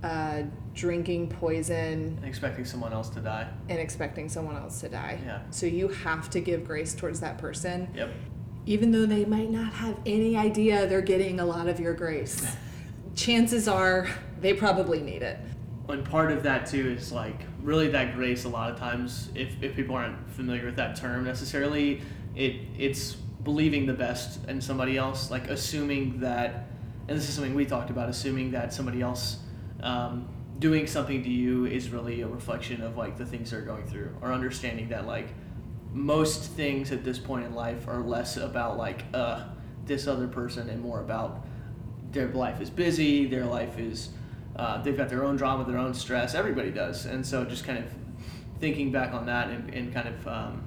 uh, 0.02 0.44
drinking 0.74 1.28
poison 1.30 2.16
And 2.18 2.26
expecting 2.26 2.64
someone 2.64 2.94
else 2.94 3.10
to 3.10 3.20
die. 3.20 3.48
and 3.68 3.80
expecting 3.80 4.30
someone 4.30 4.56
else 4.56 4.80
to 4.82 4.88
die. 4.90 5.20
Yeah. 5.26 5.40
So 5.50 5.66
you 5.66 5.90
have 5.90 6.30
to 6.30 6.40
give 6.40 6.64
grace 6.66 6.94
towards 6.96 7.20
that 7.20 7.38
person, 7.38 7.90
Yep. 7.96 8.12
even 8.66 8.92
though 8.92 9.06
they 9.06 9.26
might 9.26 9.50
not 9.52 9.74
have 9.74 10.00
any 10.06 10.38
idea 10.38 10.88
they're 10.88 11.02
getting 11.02 11.42
a 11.42 11.46
lot 11.46 11.68
of 11.68 11.82
your 11.82 11.94
grace. 11.94 12.46
Chances 13.16 13.68
are 13.68 14.08
they 14.42 14.54
probably 14.54 15.02
need 15.02 15.22
it. 15.22 15.40
And 15.88 16.04
part 16.04 16.32
of 16.32 16.44
that 16.44 16.66
too 16.66 16.90
is 16.90 17.12
like 17.12 17.42
really 17.62 17.90
that 17.90 18.16
grace. 18.16 18.46
A 18.46 18.50
lot 18.50 18.72
of 18.72 18.78
times, 18.78 19.30
if, 19.36 19.62
if 19.62 19.76
people 19.76 19.96
aren't 19.96 20.30
familiar 20.32 20.66
with 20.66 20.76
that 20.78 20.96
term 20.96 21.24
necessarily, 21.24 22.02
it 22.36 22.62
it's 22.78 23.14
believing 23.14 23.86
the 23.86 23.94
best 23.94 24.44
in 24.48 24.60
somebody 24.60 24.98
else, 24.98 25.30
like 25.30 25.50
assuming 25.50 26.20
that, 26.20 26.68
and 27.08 27.18
this 27.18 27.30
is 27.30 27.36
something 27.36 27.54
we 27.54 27.66
talked 27.66 27.92
about, 27.92 28.10
assuming 28.10 28.52
that 28.52 28.74
somebody 28.74 29.02
else 29.02 29.38
um, 29.84 30.28
doing 30.58 30.88
something 30.88 31.22
to 31.22 31.30
you 31.30 31.66
is 31.66 31.90
really 31.90 32.22
a 32.22 32.28
reflection 32.28 32.82
of 32.82 32.98
like 32.98 33.18
the 33.18 33.26
things 33.26 33.52
they're 33.52 33.62
going 33.62 33.86
through, 33.86 34.10
or 34.22 34.34
understanding 34.34 34.90
that 34.90 35.06
like 35.06 35.28
most 35.94 36.52
things 36.52 36.92
at 36.92 37.04
this 37.04 37.20
point 37.20 37.46
in 37.46 37.54
life 37.54 37.88
are 37.88 38.02
less 38.02 38.36
about 38.36 38.78
like 38.78 39.06
uh 39.14 39.46
this 39.86 40.08
other 40.08 40.28
person 40.28 40.70
and 40.70 40.82
more 40.82 41.00
about 41.00 41.46
their 42.12 42.28
life 42.30 42.62
is 42.62 42.70
busy, 42.70 43.28
their 43.28 43.46
life 43.46 43.78
is, 43.78 44.10
uh, 44.56 44.82
they've 44.82 44.98
got 44.98 45.10
their 45.10 45.24
own 45.24 45.36
drama, 45.36 45.66
their 45.66 45.78
own 45.78 45.94
stress. 45.94 46.36
Everybody 46.36 46.72
does, 46.72 47.06
and 47.06 47.26
so 47.26 47.44
just 47.46 47.66
kind 47.66 47.80
of 47.80 47.86
thinking 48.60 48.92
back 48.92 49.14
on 49.14 49.26
that 49.26 49.50
and, 49.50 49.74
and 49.74 49.94
kind 49.94 50.08
of 50.08 50.28
um, 50.28 50.64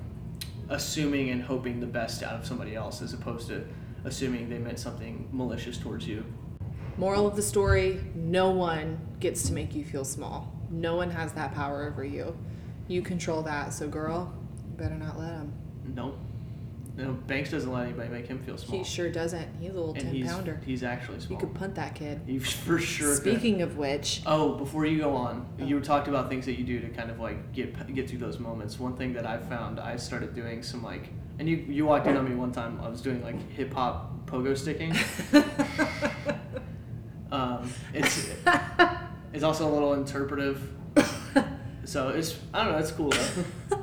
assuming 0.68 1.30
and 1.30 1.42
hoping 1.42 1.80
the 1.80 1.86
best 1.86 2.22
out 2.22 2.34
of 2.34 2.46
somebody 2.46 2.74
else, 2.74 3.00
as 3.00 3.12
opposed 3.14 3.48
to 3.48 3.66
assuming 4.04 4.48
they 4.48 4.58
meant 4.58 4.78
something 4.78 5.28
malicious 5.32 5.78
towards 5.78 6.06
you. 6.06 6.24
Moral 6.96 7.26
of 7.26 7.36
the 7.36 7.42
story 7.42 8.04
no 8.14 8.50
one 8.50 8.98
gets 9.20 9.44
to 9.44 9.52
make 9.52 9.74
you 9.74 9.84
feel 9.84 10.04
small. 10.04 10.52
No 10.70 10.96
one 10.96 11.10
has 11.10 11.32
that 11.32 11.54
power 11.54 11.86
over 11.86 12.04
you. 12.04 12.36
You 12.88 13.02
control 13.02 13.42
that. 13.42 13.72
So, 13.72 13.88
girl, 13.88 14.34
you 14.66 14.76
better 14.76 14.96
not 14.96 15.18
let 15.18 15.28
them. 15.28 15.52
Nope. 15.94 16.18
No, 16.98 17.12
Banks 17.12 17.52
doesn't 17.52 17.72
let 17.72 17.84
anybody 17.84 18.08
make 18.08 18.26
him 18.26 18.40
feel 18.40 18.58
small. 18.58 18.78
He 18.78 18.82
sure 18.82 19.08
doesn't. 19.08 19.48
He's 19.60 19.70
a 19.70 19.74
little 19.74 19.92
and 19.94 20.02
10 20.02 20.12
he's 20.12 20.26
pounder. 20.26 20.60
he's 20.66 20.82
actually 20.82 21.20
small. 21.20 21.40
You 21.40 21.46
could 21.46 21.54
punt 21.54 21.76
that 21.76 21.94
kid. 21.94 22.22
You 22.26 22.40
for 22.66 22.80
sure. 22.80 23.14
could. 23.14 23.22
Speaking 23.22 23.62
of 23.62 23.76
which, 23.76 24.20
Oh, 24.26 24.54
before 24.56 24.84
you 24.84 24.98
go 24.98 25.14
on, 25.14 25.46
you 25.58 25.78
talked 25.80 26.08
about 26.08 26.28
things 26.28 26.44
that 26.46 26.58
you 26.58 26.64
do 26.64 26.80
to 26.80 26.88
kind 26.88 27.08
of 27.08 27.20
like 27.20 27.52
get 27.52 27.94
get 27.94 28.10
through 28.10 28.18
those 28.18 28.40
moments. 28.40 28.80
One 28.80 28.96
thing 28.96 29.12
that 29.12 29.26
I 29.26 29.38
found, 29.38 29.78
I 29.78 29.94
started 29.96 30.34
doing 30.34 30.60
some 30.64 30.82
like, 30.82 31.10
and 31.38 31.48
you 31.48 31.58
you 31.68 31.86
walked 31.86 32.08
in 32.08 32.16
on 32.16 32.28
me 32.28 32.34
one 32.34 32.50
time. 32.50 32.80
I 32.82 32.88
was 32.88 33.00
doing 33.00 33.22
like 33.22 33.36
hip 33.52 33.72
hop 33.72 34.26
pogo 34.26 34.58
sticking. 34.58 34.92
um, 37.30 37.72
it's 37.94 38.28
it's 39.32 39.44
also 39.44 39.68
a 39.68 39.72
little 39.72 39.94
interpretive, 39.94 40.68
so 41.84 42.08
it's 42.08 42.36
I 42.52 42.64
don't 42.64 42.72
know. 42.72 42.78
It's 42.78 42.90
cool 42.90 43.10
though. 43.10 43.77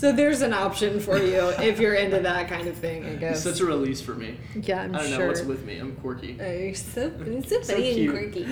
So 0.00 0.12
there's 0.12 0.40
an 0.40 0.54
option 0.54 0.98
for 0.98 1.18
you 1.18 1.48
if 1.60 1.78
you're 1.78 1.94
into 1.94 2.20
that 2.20 2.48
kind 2.48 2.66
of 2.68 2.76
thing, 2.76 3.04
I 3.04 3.08
It's 3.08 3.20
guess. 3.20 3.42
such 3.42 3.60
a 3.60 3.66
release 3.66 4.00
for 4.00 4.14
me. 4.14 4.38
yeah, 4.54 4.82
I'm 4.82 4.94
I 4.94 4.98
don't 5.00 5.08
sure. 5.08 5.18
know 5.18 5.26
what's 5.28 5.42
with 5.42 5.64
me. 5.66 5.78
I'm 5.78 5.94
quirky. 5.96 6.38
Oh, 6.40 6.50
you're 6.50 6.74
so, 6.74 7.10
so 7.10 7.40
So 7.62 7.74
funny 7.74 8.06
and 8.06 8.10
quirky. 8.10 8.46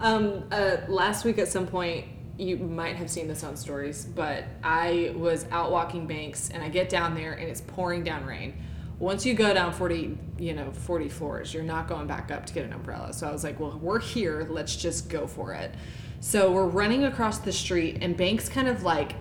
Um, 0.00 0.44
uh, 0.52 0.76
last 0.88 1.24
week 1.24 1.38
at 1.38 1.48
some 1.48 1.66
point, 1.66 2.04
you 2.36 2.58
might 2.58 2.96
have 2.96 3.10
seen 3.10 3.26
this 3.26 3.42
on 3.42 3.56
stories, 3.56 4.04
but 4.04 4.44
I 4.62 5.14
was 5.16 5.46
out 5.50 5.70
walking 5.70 6.06
banks 6.06 6.50
and 6.50 6.62
I 6.62 6.68
get 6.68 6.88
down 6.88 7.14
there 7.14 7.32
and 7.32 7.48
it's 7.48 7.62
pouring 7.62 8.04
down 8.04 8.26
rain. 8.26 8.54
Once 8.98 9.24
you 9.24 9.34
go 9.34 9.54
down 9.54 9.72
40, 9.72 10.18
you 10.38 10.52
know, 10.52 10.70
40 10.72 11.08
floors, 11.08 11.54
you're 11.54 11.62
not 11.62 11.88
going 11.88 12.06
back 12.06 12.30
up 12.30 12.44
to 12.46 12.52
get 12.52 12.64
an 12.66 12.72
umbrella. 12.72 13.12
So 13.12 13.26
I 13.28 13.32
was 13.32 13.44
like, 13.44 13.58
well, 13.58 13.78
we're 13.80 13.98
here. 13.98 14.46
Let's 14.50 14.76
just 14.76 15.08
go 15.08 15.26
for 15.26 15.54
it. 15.54 15.74
So 16.20 16.52
we're 16.52 16.66
running 16.66 17.04
across 17.04 17.38
the 17.38 17.52
street 17.52 17.98
and 18.02 18.16
Banks 18.16 18.48
kind 18.48 18.68
of 18.68 18.82
like 18.82 19.14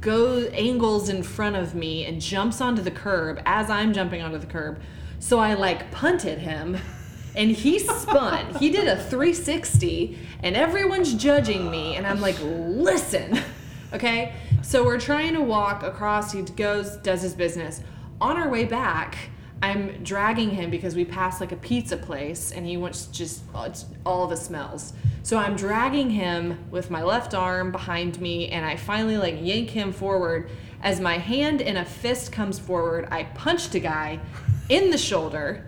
goes 0.00 0.48
angles 0.52 1.08
in 1.08 1.22
front 1.22 1.56
of 1.56 1.74
me 1.74 2.04
and 2.04 2.20
jumps 2.20 2.60
onto 2.60 2.82
the 2.82 2.90
curb 2.90 3.40
as 3.46 3.70
I'm 3.70 3.92
jumping 3.92 4.22
onto 4.22 4.38
the 4.38 4.46
curb. 4.46 4.80
So 5.18 5.38
I 5.38 5.54
like 5.54 5.90
punted 5.90 6.38
him 6.38 6.78
and 7.36 7.50
he 7.50 7.78
spun. 7.78 8.54
he 8.56 8.70
did 8.70 8.88
a 8.88 8.96
360 8.96 10.18
and 10.42 10.56
everyone's 10.56 11.14
judging 11.14 11.70
me 11.70 11.96
and 11.96 12.06
I'm 12.06 12.20
like, 12.20 12.36
"Listen." 12.42 13.38
Okay? 13.92 14.34
So 14.62 14.84
we're 14.84 15.00
trying 15.00 15.34
to 15.34 15.42
walk 15.42 15.82
across. 15.82 16.32
He 16.32 16.42
goes, 16.42 16.96
does 16.98 17.22
his 17.22 17.34
business. 17.34 17.82
On 18.20 18.36
our 18.36 18.48
way 18.48 18.64
back, 18.64 19.16
I'm 19.62 20.02
dragging 20.02 20.50
him 20.50 20.70
because 20.70 20.94
we 20.94 21.04
passed 21.04 21.40
like 21.40 21.52
a 21.52 21.56
pizza 21.56 21.96
place 21.96 22.50
and 22.50 22.66
he 22.66 22.76
wants 22.76 23.06
just 23.06 23.42
it's 23.54 23.84
all 24.06 24.26
the 24.26 24.36
smells. 24.36 24.94
So 25.22 25.36
I'm 25.36 25.54
dragging 25.54 26.10
him 26.10 26.58
with 26.70 26.90
my 26.90 27.02
left 27.02 27.34
arm 27.34 27.70
behind 27.70 28.20
me 28.20 28.48
and 28.48 28.64
I 28.64 28.76
finally 28.76 29.18
like 29.18 29.36
yank 29.40 29.70
him 29.70 29.92
forward. 29.92 30.50
As 30.82 30.98
my 30.98 31.18
hand 31.18 31.60
in 31.60 31.76
a 31.76 31.84
fist 31.84 32.32
comes 32.32 32.58
forward, 32.58 33.06
I 33.10 33.24
punched 33.24 33.74
a 33.74 33.80
guy 33.80 34.18
in 34.70 34.90
the 34.90 34.98
shoulder. 34.98 35.66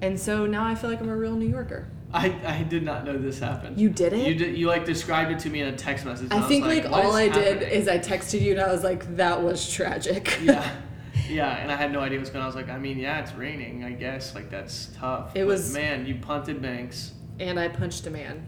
And 0.00 0.18
so 0.18 0.46
now 0.46 0.64
I 0.64 0.74
feel 0.74 0.88
like 0.88 1.00
I'm 1.00 1.10
a 1.10 1.16
real 1.16 1.36
New 1.36 1.48
Yorker. 1.48 1.88
I, 2.12 2.34
I 2.44 2.62
did 2.64 2.82
not 2.82 3.04
know 3.04 3.16
this 3.16 3.38
happened. 3.38 3.78
You 3.78 3.88
didn't? 3.88 4.20
You 4.24 4.34
did. 4.34 4.56
You 4.56 4.66
like 4.66 4.84
described 4.84 5.30
it 5.30 5.38
to 5.40 5.50
me 5.50 5.60
in 5.60 5.68
a 5.68 5.76
text 5.76 6.04
message. 6.04 6.28
I 6.32 6.40
think 6.40 6.64
like, 6.64 6.84
"What 6.84 7.04
all 7.04 7.12
I 7.12 7.24
is 7.24 7.34
did 7.34 7.62
is 7.62 7.86
I 7.86 7.98
texted 7.98 8.40
you 8.40 8.52
and 8.52 8.60
I 8.60 8.72
was 8.72 8.82
like, 8.82 9.16
that 9.16 9.42
was 9.42 9.70
tragic. 9.72 10.38
yeah, 10.42 10.68
yeah, 11.30 11.56
and 11.62 11.70
I 11.72 11.76
had 11.76 11.92
no 11.92 12.00
idea 12.00 12.18
what's 12.18 12.30
going 12.30 12.40
on. 12.40 12.44
I 12.44 12.46
was 12.48 12.56
like, 12.56 12.68
I 12.68 12.78
mean, 12.78 12.98
yeah, 12.98 13.20
it's 13.20 13.32
raining. 13.34 13.84
I 13.84 13.92
guess 13.92 14.34
like 14.34 14.50
that's 14.50 14.90
tough. 14.96 15.34
It 15.36 15.40
But, 15.40 15.46
was- 15.46 15.72
man. 15.74 16.06
You 16.06 16.16
punted 16.16 16.60
Banks. 16.60 17.12
and 17.38 17.58
I 17.58 17.68
punched 17.68 18.06
a 18.06 18.10
man. 18.10 18.46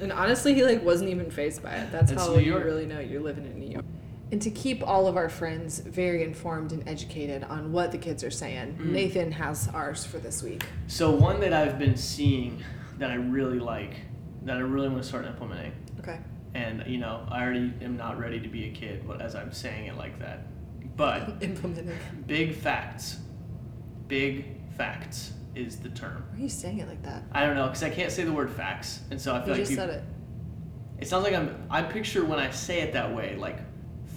And 0.00 0.12
honestly, 0.12 0.54
he 0.54 0.64
like 0.64 0.82
wasn't 0.84 1.10
even 1.10 1.30
phased 1.30 1.62
by 1.62 1.74
it. 1.74 1.92
That's 1.92 2.10
It's 2.12 2.20
how 2.26 2.36
you 2.36 2.56
really 2.58 2.86
know 2.86 2.98
you're 3.00 3.20
living 3.22 3.44
in 3.44 3.58
New 3.60 3.68
York. 3.70 3.84
And 4.32 4.40
to 4.42 4.50
keep 4.50 4.82
all 4.86 5.06
of 5.06 5.16
our 5.16 5.28
friends 5.28 5.78
very 5.80 6.24
informed 6.24 6.72
and 6.72 6.88
educated 6.88 7.44
on 7.44 7.70
what 7.70 7.92
the 7.92 7.98
kids 7.98 8.24
are 8.24 8.30
saying, 8.30 8.78
Mm. 8.80 8.86
Nathan 8.92 9.32
has 9.32 9.68
ours 9.74 10.04
for 10.06 10.18
this 10.18 10.42
week. 10.42 10.64
So 10.86 11.10
one 11.10 11.38
that 11.40 11.52
I've 11.52 11.78
been 11.78 11.96
seeing 11.96 12.62
that 12.98 13.10
I 13.10 13.14
really 13.16 13.58
like, 13.60 13.94
that 14.44 14.56
I 14.56 14.60
really 14.60 14.88
want 14.88 15.02
to 15.02 15.08
start 15.08 15.26
implementing, 15.26 15.72
Okay. 16.00 16.18
and 16.54 16.82
you 16.86 16.96
know, 16.98 17.26
I 17.30 17.42
already 17.42 17.72
am 17.82 17.96
not 17.96 18.18
ready 18.18 18.40
to 18.40 18.48
be 18.48 18.68
a 18.68 18.72
kid, 18.72 19.06
but 19.06 19.20
as 19.20 19.34
I'm 19.34 19.52
saying 19.52 19.86
it 19.86 19.96
like 19.98 20.18
that, 20.20 20.46
but 20.96 21.36
Implementing. 21.40 21.96
big 22.26 22.54
facts, 22.54 23.18
big 24.08 24.46
facts 24.76 25.32
is 25.54 25.76
the 25.76 25.88
term. 25.90 26.24
Why 26.30 26.38
are 26.38 26.42
you 26.42 26.48
saying 26.48 26.78
it 26.78 26.88
like 26.88 27.02
that? 27.02 27.22
I 27.32 27.44
don't 27.46 27.54
know 27.56 27.66
because 27.66 27.82
I 27.82 27.90
can't 27.90 28.10
say 28.12 28.24
the 28.24 28.32
word 28.32 28.50
facts, 28.50 29.00
and 29.10 29.20
so 29.20 29.32
I 29.34 29.38
You 29.38 29.44
feel 29.44 29.52
like 29.54 29.60
just 29.60 29.70
people, 29.70 29.86
said 29.86 29.94
it. 29.96 30.04
It 31.00 31.08
sounds 31.08 31.24
like 31.24 31.34
I'm. 31.34 31.66
I 31.70 31.82
picture 31.82 32.24
when 32.24 32.38
I 32.38 32.50
say 32.50 32.80
it 32.80 32.92
that 32.92 33.14
way, 33.14 33.36
like 33.36 33.58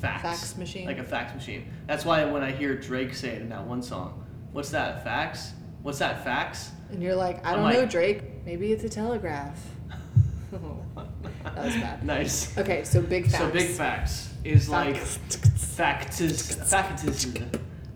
facts. 0.01 0.21
Fax 0.21 0.57
machine? 0.57 0.85
Like 0.85 0.99
a 0.99 1.03
fax 1.03 1.33
machine. 1.33 1.65
That's 1.87 2.05
why 2.05 2.23
when 2.25 2.43
I 2.43 2.51
hear 2.51 2.75
Drake 2.75 3.13
say 3.13 3.29
it 3.29 3.41
in 3.41 3.49
that 3.49 3.65
one 3.65 3.81
song, 3.81 4.25
what's 4.51 4.69
that? 4.71 5.03
Fax? 5.03 5.53
What's 5.81 5.99
that? 5.99 6.23
Fax? 6.23 6.71
And 6.89 7.01
you're 7.01 7.15
like, 7.15 7.45
I 7.45 7.51
I'm 7.53 7.59
don't 7.61 7.73
know, 7.73 7.79
like- 7.81 7.89
Drake. 7.89 8.21
Maybe 8.45 8.71
it's 8.71 8.83
a 8.83 8.89
telegraph. 8.89 9.59
that 10.51 11.55
was 11.57 11.73
bad. 11.75 12.03
nice. 12.05 12.55
Okay, 12.57 12.83
so 12.83 13.01
big 13.01 13.23
facts. 13.25 13.37
So 13.39 13.49
big 13.49 13.69
facts 13.69 14.33
is 14.43 14.69
like 14.69 14.95
Facts. 15.75 16.21
Is, 16.21 16.55
facts. 16.55 17.03
Facts. 17.03 17.27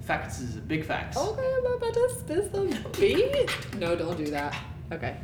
Facts 0.02 0.42
is 0.42 0.56
big 0.56 0.84
facts. 0.84 1.16
Okay, 1.16 1.56
I'm 1.58 1.74
about 1.74 1.94
to 1.94 2.10
spill 2.20 2.50
some 2.52 2.92
beans. 3.00 3.52
No, 3.78 3.96
don't 3.96 4.18
do 4.18 4.26
that. 4.32 4.58
Okay. 4.92 5.16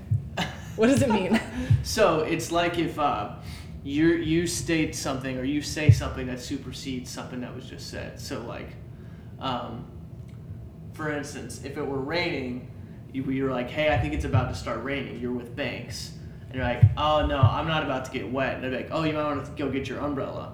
What 0.75 0.87
does 0.87 1.01
it 1.01 1.09
mean? 1.09 1.39
So 1.83 2.21
it's 2.21 2.51
like 2.51 2.79
if 2.79 2.97
uh, 2.97 3.35
you 3.83 4.07
you 4.15 4.47
state 4.47 4.95
something 4.95 5.37
or 5.37 5.43
you 5.43 5.61
say 5.61 5.91
something 5.91 6.27
that 6.27 6.39
supersedes 6.39 7.11
something 7.11 7.41
that 7.41 7.53
was 7.53 7.69
just 7.69 7.89
said. 7.91 8.19
So 8.19 8.41
like, 8.41 8.69
um, 9.39 9.85
for 10.93 11.11
instance, 11.11 11.63
if 11.63 11.77
it 11.77 11.85
were 11.85 12.01
raining, 12.01 12.71
you, 13.13 13.23
you're 13.25 13.51
like, 13.51 13.69
hey, 13.69 13.93
I 13.93 13.99
think 13.99 14.13
it's 14.13 14.25
about 14.25 14.49
to 14.49 14.55
start 14.55 14.83
raining. 14.83 15.19
You're 15.19 15.31
with 15.31 15.55
Banks, 15.55 16.13
and 16.47 16.55
you're 16.55 16.63
like, 16.63 16.83
oh 16.97 17.25
no, 17.25 17.37
I'm 17.37 17.67
not 17.67 17.83
about 17.83 18.05
to 18.05 18.11
get 18.11 18.31
wet. 18.31 18.55
And 18.55 18.63
they're 18.63 18.71
like, 18.71 18.89
oh, 18.91 19.03
you 19.03 19.13
might 19.13 19.23
want 19.23 19.45
to 19.45 19.51
go 19.51 19.69
get 19.69 19.87
your 19.87 19.99
umbrella. 19.99 20.53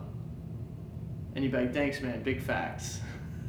And 1.36 1.44
you'd 1.44 1.52
be 1.52 1.60
like, 1.60 1.74
thanks, 1.74 2.02
man. 2.02 2.24
Big 2.24 2.42
facts. 2.42 3.00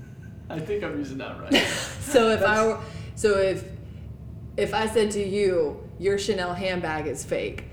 I 0.51 0.59
think 0.59 0.85
I'm 0.85 0.99
using 0.99 1.19
that 1.19 1.41
right. 1.41 1.53
So 2.03 2.31
if 2.31 2.43
I 2.43 2.67
were, 2.67 2.79
so 3.15 3.39
if 3.39 3.65
if 4.57 4.75
I 4.75 4.87
said 4.87 5.11
to 5.13 5.23
you, 5.23 5.89
your 5.99 6.19
Chanel 6.19 6.53
handbag 6.53 7.07
is 7.07 7.25
fake. 7.25 7.65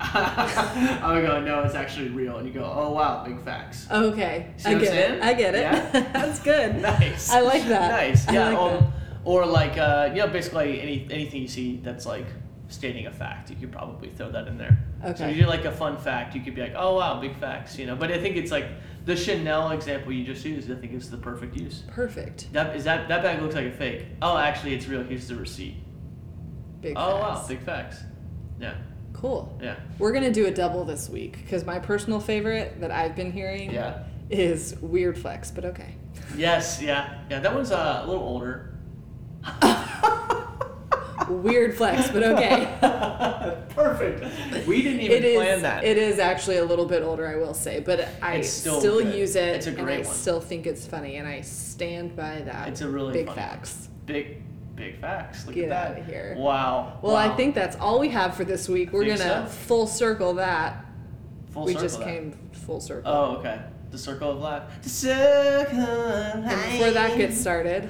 I 0.00 1.12
would 1.12 1.26
go, 1.26 1.40
no, 1.40 1.62
it's 1.62 1.74
actually 1.74 2.08
real. 2.08 2.36
And 2.36 2.46
you 2.46 2.54
go, 2.54 2.64
oh 2.64 2.92
wow, 2.92 3.24
big 3.24 3.42
facts. 3.42 3.88
Okay, 3.90 4.46
I 4.64 4.74
get 4.74 4.82
it. 4.82 4.86
saying? 4.88 5.22
I 5.22 5.34
get 5.34 5.54
it. 5.54 5.62
Yeah? 5.62 5.90
That's 6.12 6.38
good. 6.40 6.80
Nice. 6.80 7.30
I 7.30 7.40
like 7.40 7.64
that. 7.66 7.90
Nice. 7.90 8.30
Yeah. 8.30 8.50
like 8.50 8.58
um, 8.58 8.80
that. 8.80 8.92
Or 9.24 9.44
like, 9.44 9.76
uh, 9.76 10.10
you 10.14 10.20
know, 10.20 10.28
basically 10.28 10.80
any 10.80 11.06
anything 11.10 11.42
you 11.42 11.48
see 11.48 11.80
that's 11.82 12.06
like 12.06 12.26
stating 12.68 13.06
a 13.06 13.10
fact, 13.10 13.50
you 13.50 13.56
could 13.56 13.72
probably 13.72 14.10
throw 14.10 14.30
that 14.30 14.46
in 14.46 14.56
there. 14.56 14.78
Okay. 15.04 15.18
So 15.18 15.24
Okay. 15.24 15.34
you 15.34 15.42
do 15.42 15.48
like 15.48 15.64
a 15.64 15.72
fun 15.72 15.96
fact, 15.98 16.34
you 16.34 16.42
could 16.42 16.54
be 16.54 16.60
like, 16.62 16.74
oh 16.76 16.94
wow, 16.96 17.20
big 17.20 17.36
facts, 17.36 17.76
you 17.78 17.86
know. 17.86 17.96
But 17.96 18.12
I 18.12 18.20
think 18.20 18.36
it's 18.36 18.52
like 18.52 18.68
the 19.04 19.16
Chanel 19.16 19.70
example 19.70 20.12
you 20.12 20.24
just 20.24 20.44
used. 20.44 20.70
I 20.70 20.74
think 20.74 20.92
is 20.92 21.10
the 21.10 21.16
perfect 21.16 21.56
use. 21.56 21.82
Perfect. 21.88 22.52
That 22.52 22.76
is 22.76 22.84
that 22.84 23.08
that 23.08 23.22
bag 23.22 23.40
looks 23.42 23.54
like 23.54 23.66
a 23.66 23.72
fake. 23.72 24.06
Oh, 24.22 24.36
actually, 24.36 24.74
it's 24.74 24.86
real. 24.86 25.02
Here's 25.02 25.28
the 25.28 25.36
receipt. 25.36 25.76
Big 26.80 26.94
oh 26.96 27.18
facts. 27.20 27.40
wow, 27.42 27.46
big 27.48 27.60
facts. 27.62 27.96
Yeah. 28.60 28.74
Cool. 29.12 29.58
Yeah. 29.62 29.76
We're 29.98 30.12
gonna 30.12 30.32
do 30.32 30.46
a 30.46 30.50
double 30.50 30.84
this 30.84 31.08
week 31.08 31.38
because 31.42 31.64
my 31.64 31.78
personal 31.78 32.20
favorite 32.20 32.80
that 32.80 32.90
I've 32.90 33.16
been 33.16 33.32
hearing 33.32 33.72
Yeah. 33.72 34.04
is 34.30 34.76
Weird 34.80 35.18
Flex, 35.18 35.50
but 35.50 35.64
okay. 35.64 35.96
Yes. 36.36 36.80
Yeah. 36.80 37.18
Yeah. 37.30 37.40
That 37.40 37.54
one's 37.54 37.72
uh, 37.72 38.02
a 38.04 38.06
little 38.06 38.22
older. 38.22 38.74
Weird 41.30 41.76
Flex, 41.76 42.10
but 42.10 42.22
okay. 42.22 42.66
Perfect. 43.70 44.66
We 44.66 44.82
didn't 44.82 45.00
even 45.00 45.16
It 45.16 45.24
is. 45.24 45.36
plan 45.36 45.62
that. 45.62 45.84
It 45.84 45.96
is 45.98 46.18
actually 46.18 46.56
a 46.58 46.64
little 46.64 46.86
bit 46.86 47.02
older, 47.02 47.26
I 47.26 47.36
will 47.36 47.54
say, 47.54 47.80
but 47.80 48.08
I 48.22 48.36
It's 48.36 48.48
still 48.50 48.80
still, 48.80 49.00
use 49.00 49.36
it, 49.36 49.56
It's 49.56 49.66
a 49.66 49.70
and 49.70 49.78
great 49.78 50.00
I 50.00 50.06
one. 50.06 50.14
still 50.14 50.40
think 50.40 50.66
it's 50.66 50.86
funny, 50.86 51.16
and 51.16 51.28
I 51.28 51.40
stand 51.42 52.16
by 52.16 52.40
that. 52.42 52.68
It's 52.68 52.80
a 52.80 52.88
really 52.88 53.12
big 53.12 53.26
one. 53.26 53.36
facts. 53.36 53.88
Big, 54.06 54.42
big 54.74 55.00
facts. 55.00 55.46
Look 55.46 55.54
Get 55.54 55.64
at 55.64 55.70
that. 55.70 55.90
outta 56.00 56.04
here. 56.10 56.34
Wow. 56.38 56.98
Well, 57.02 57.16
I 57.16 57.34
think 57.36 57.54
that's 57.54 57.76
all 57.76 58.00
we 58.00 58.08
have 58.10 58.34
for 58.36 58.44
this 58.44 58.68
week. 58.68 58.92
We're 58.92 59.04
gonna 59.04 59.18
so? 59.18 59.46
full 59.46 59.86
circle 59.86 60.34
that. 60.34 60.84
Full 61.50 61.64
we 61.64 61.72
circle 61.72 61.82
just 61.88 61.98
that. 62.00 62.04
came 62.06 62.32
full 62.52 62.80
circle. 62.80 63.10
Oh, 63.10 63.36
okay. 63.36 63.60
The 63.90 63.98
circle 63.98 64.32
of 64.32 64.38
life. 64.40 64.62
The 64.82 64.88
circle 64.90 65.80
of 65.80 66.44
and 66.44 66.72
before 66.72 66.90
that 66.90 67.16
gets 67.16 67.40
started, 67.40 67.88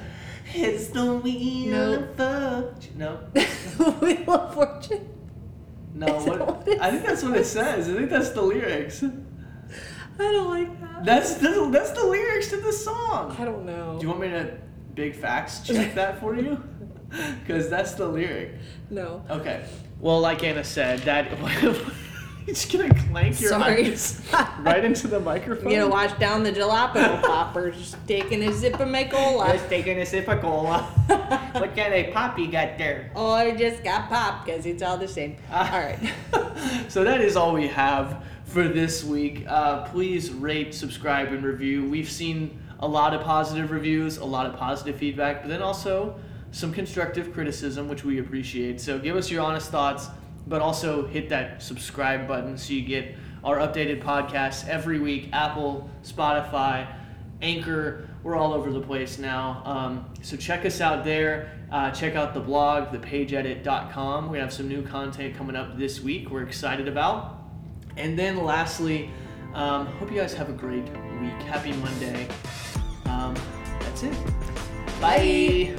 It's 0.53 0.87
the 0.87 1.13
wheel 1.15 1.71
No. 1.71 1.93
of 1.93 2.15
fortune. 2.15 2.97
No. 2.97 3.19
Wheel 4.01 4.31
of 4.31 4.53
Fortune. 4.53 5.07
No. 5.93 6.17
Is 6.17 6.25
that 6.25 6.39
What? 6.39 6.57
what 6.57 6.67
it 6.67 6.81
I 6.81 6.91
think 6.91 7.05
that's 7.05 7.23
what 7.23 7.37
it 7.37 7.45
says. 7.45 7.89
I 7.89 7.93
think 7.93 8.09
that's 8.09 8.29
the 8.31 8.41
lyrics. 8.41 9.03
I 9.03 10.31
don't 10.31 10.49
like 10.49 10.81
that. 10.81 11.05
That's 11.05 11.35
that's, 11.35 11.71
that's 11.71 11.91
the 11.91 12.05
lyrics 12.05 12.49
to 12.49 12.57
the 12.57 12.73
song. 12.73 13.35
I 13.39 13.45
don't 13.45 13.65
know. 13.65 13.97
Do 13.99 14.03
you 14.03 14.09
want 14.09 14.21
me 14.21 14.29
to 14.29 14.57
big 14.95 15.15
facts 15.15 15.61
check 15.65 15.95
that 15.95 16.19
for 16.19 16.35
you? 16.35 16.61
Because 17.39 17.69
that's 17.71 17.93
the 17.93 18.07
lyric. 18.07 18.51
no. 18.91 19.23
Okay. 19.29 19.65
Well, 19.99 20.19
like 20.21 20.43
Anna 20.43 20.63
said, 20.63 20.99
that 20.99 21.27
just 22.45 22.71
gonna 22.71 22.93
clank 22.93 23.39
your 23.39 23.51
Sorry. 23.51 23.91
eyes 23.91 24.21
right 24.59 24.83
into 24.83 25.07
the 25.07 25.19
microphone. 25.19 25.71
You 25.71 25.77
know, 25.77 25.87
wash 25.87 26.13
down 26.19 26.43
the 26.43 26.51
jalapeno 26.51 27.21
poppers, 27.21 27.95
taking 28.07 28.43
a 28.43 28.53
sip 28.53 28.79
of 28.79 28.87
my 28.87 29.03
cola. 29.03 29.53
Just 29.53 29.69
taking 29.69 29.99
a 29.99 30.05
sip 30.05 30.27
of 30.27 30.41
cola. 30.41 30.81
what 31.53 31.75
kind 31.75 31.93
of 31.93 32.13
pop 32.13 32.37
you 32.39 32.51
got 32.51 32.77
there? 32.77 33.11
Oh, 33.15 33.31
I 33.31 33.55
just 33.55 33.83
got 33.83 34.09
popped 34.09 34.45
because 34.45 34.65
it's 34.65 34.81
all 34.83 34.97
the 34.97 35.07
same. 35.07 35.37
Ah. 35.51 35.73
all 35.73 35.79
right. 35.79 36.89
so 36.89 37.03
that 37.03 37.21
is 37.21 37.35
all 37.35 37.53
we 37.53 37.67
have 37.67 38.23
for 38.45 38.67
this 38.67 39.03
week. 39.03 39.45
Uh, 39.47 39.85
please 39.85 40.31
rate, 40.31 40.73
subscribe, 40.73 41.31
and 41.31 41.43
review. 41.43 41.87
We've 41.87 42.09
seen 42.09 42.59
a 42.79 42.87
lot 42.87 43.13
of 43.13 43.21
positive 43.21 43.71
reviews, 43.71 44.17
a 44.17 44.25
lot 44.25 44.45
of 44.45 44.55
positive 44.55 44.95
feedback, 44.97 45.41
but 45.41 45.49
then 45.49 45.61
also 45.61 46.19
some 46.51 46.73
constructive 46.73 47.33
criticism, 47.33 47.87
which 47.87 48.03
we 48.03 48.19
appreciate. 48.19 48.81
So 48.81 48.97
give 48.97 49.15
us 49.15 49.29
your 49.29 49.43
honest 49.43 49.69
thoughts, 49.69 50.07
but 50.49 50.61
also 50.61 51.07
hit 51.07 51.29
that 51.29 51.61
subscribe 51.61 52.27
button 52.27 52.57
so 52.57 52.73
you 52.73 52.81
get 52.81 53.15
our 53.43 53.57
updated 53.57 54.01
podcasts 54.01 54.67
every 54.67 54.99
week. 54.99 55.29
Apple, 55.31 55.89
Spotify, 56.03 56.87
Anchor, 57.41 58.09
we're 58.23 58.35
all 58.35 58.53
over 58.53 58.69
the 58.71 58.81
place 58.81 59.17
now. 59.17 59.61
Um, 59.63 60.05
so 60.21 60.35
check 60.35 60.65
us 60.65 60.81
out 60.81 61.05
there. 61.05 61.57
Uh, 61.71 61.91
check 61.91 62.15
out 62.15 62.33
the 62.33 62.39
blog, 62.39 62.89
thepageedit.com. 62.89 64.23
We're 64.23 64.29
going 64.29 64.39
to 64.39 64.45
have 64.45 64.53
some 64.53 64.67
new 64.67 64.81
content 64.81 65.35
coming 65.35 65.55
up 65.55 65.77
this 65.77 66.01
week 66.01 66.29
we're 66.29 66.43
excited 66.43 66.87
about. 66.87 67.37
And 67.95 68.17
then 68.17 68.43
lastly, 68.43 69.09
um, 69.53 69.85
hope 69.85 70.11
you 70.11 70.17
guys 70.17 70.33
have 70.33 70.49
a 70.49 70.53
great 70.53 70.83
week. 71.21 71.41
Happy 71.43 71.73
Monday. 71.73 72.27
Um, 73.05 73.35
that's 73.79 74.03
it. 74.03 74.17
Bye. 74.99 75.75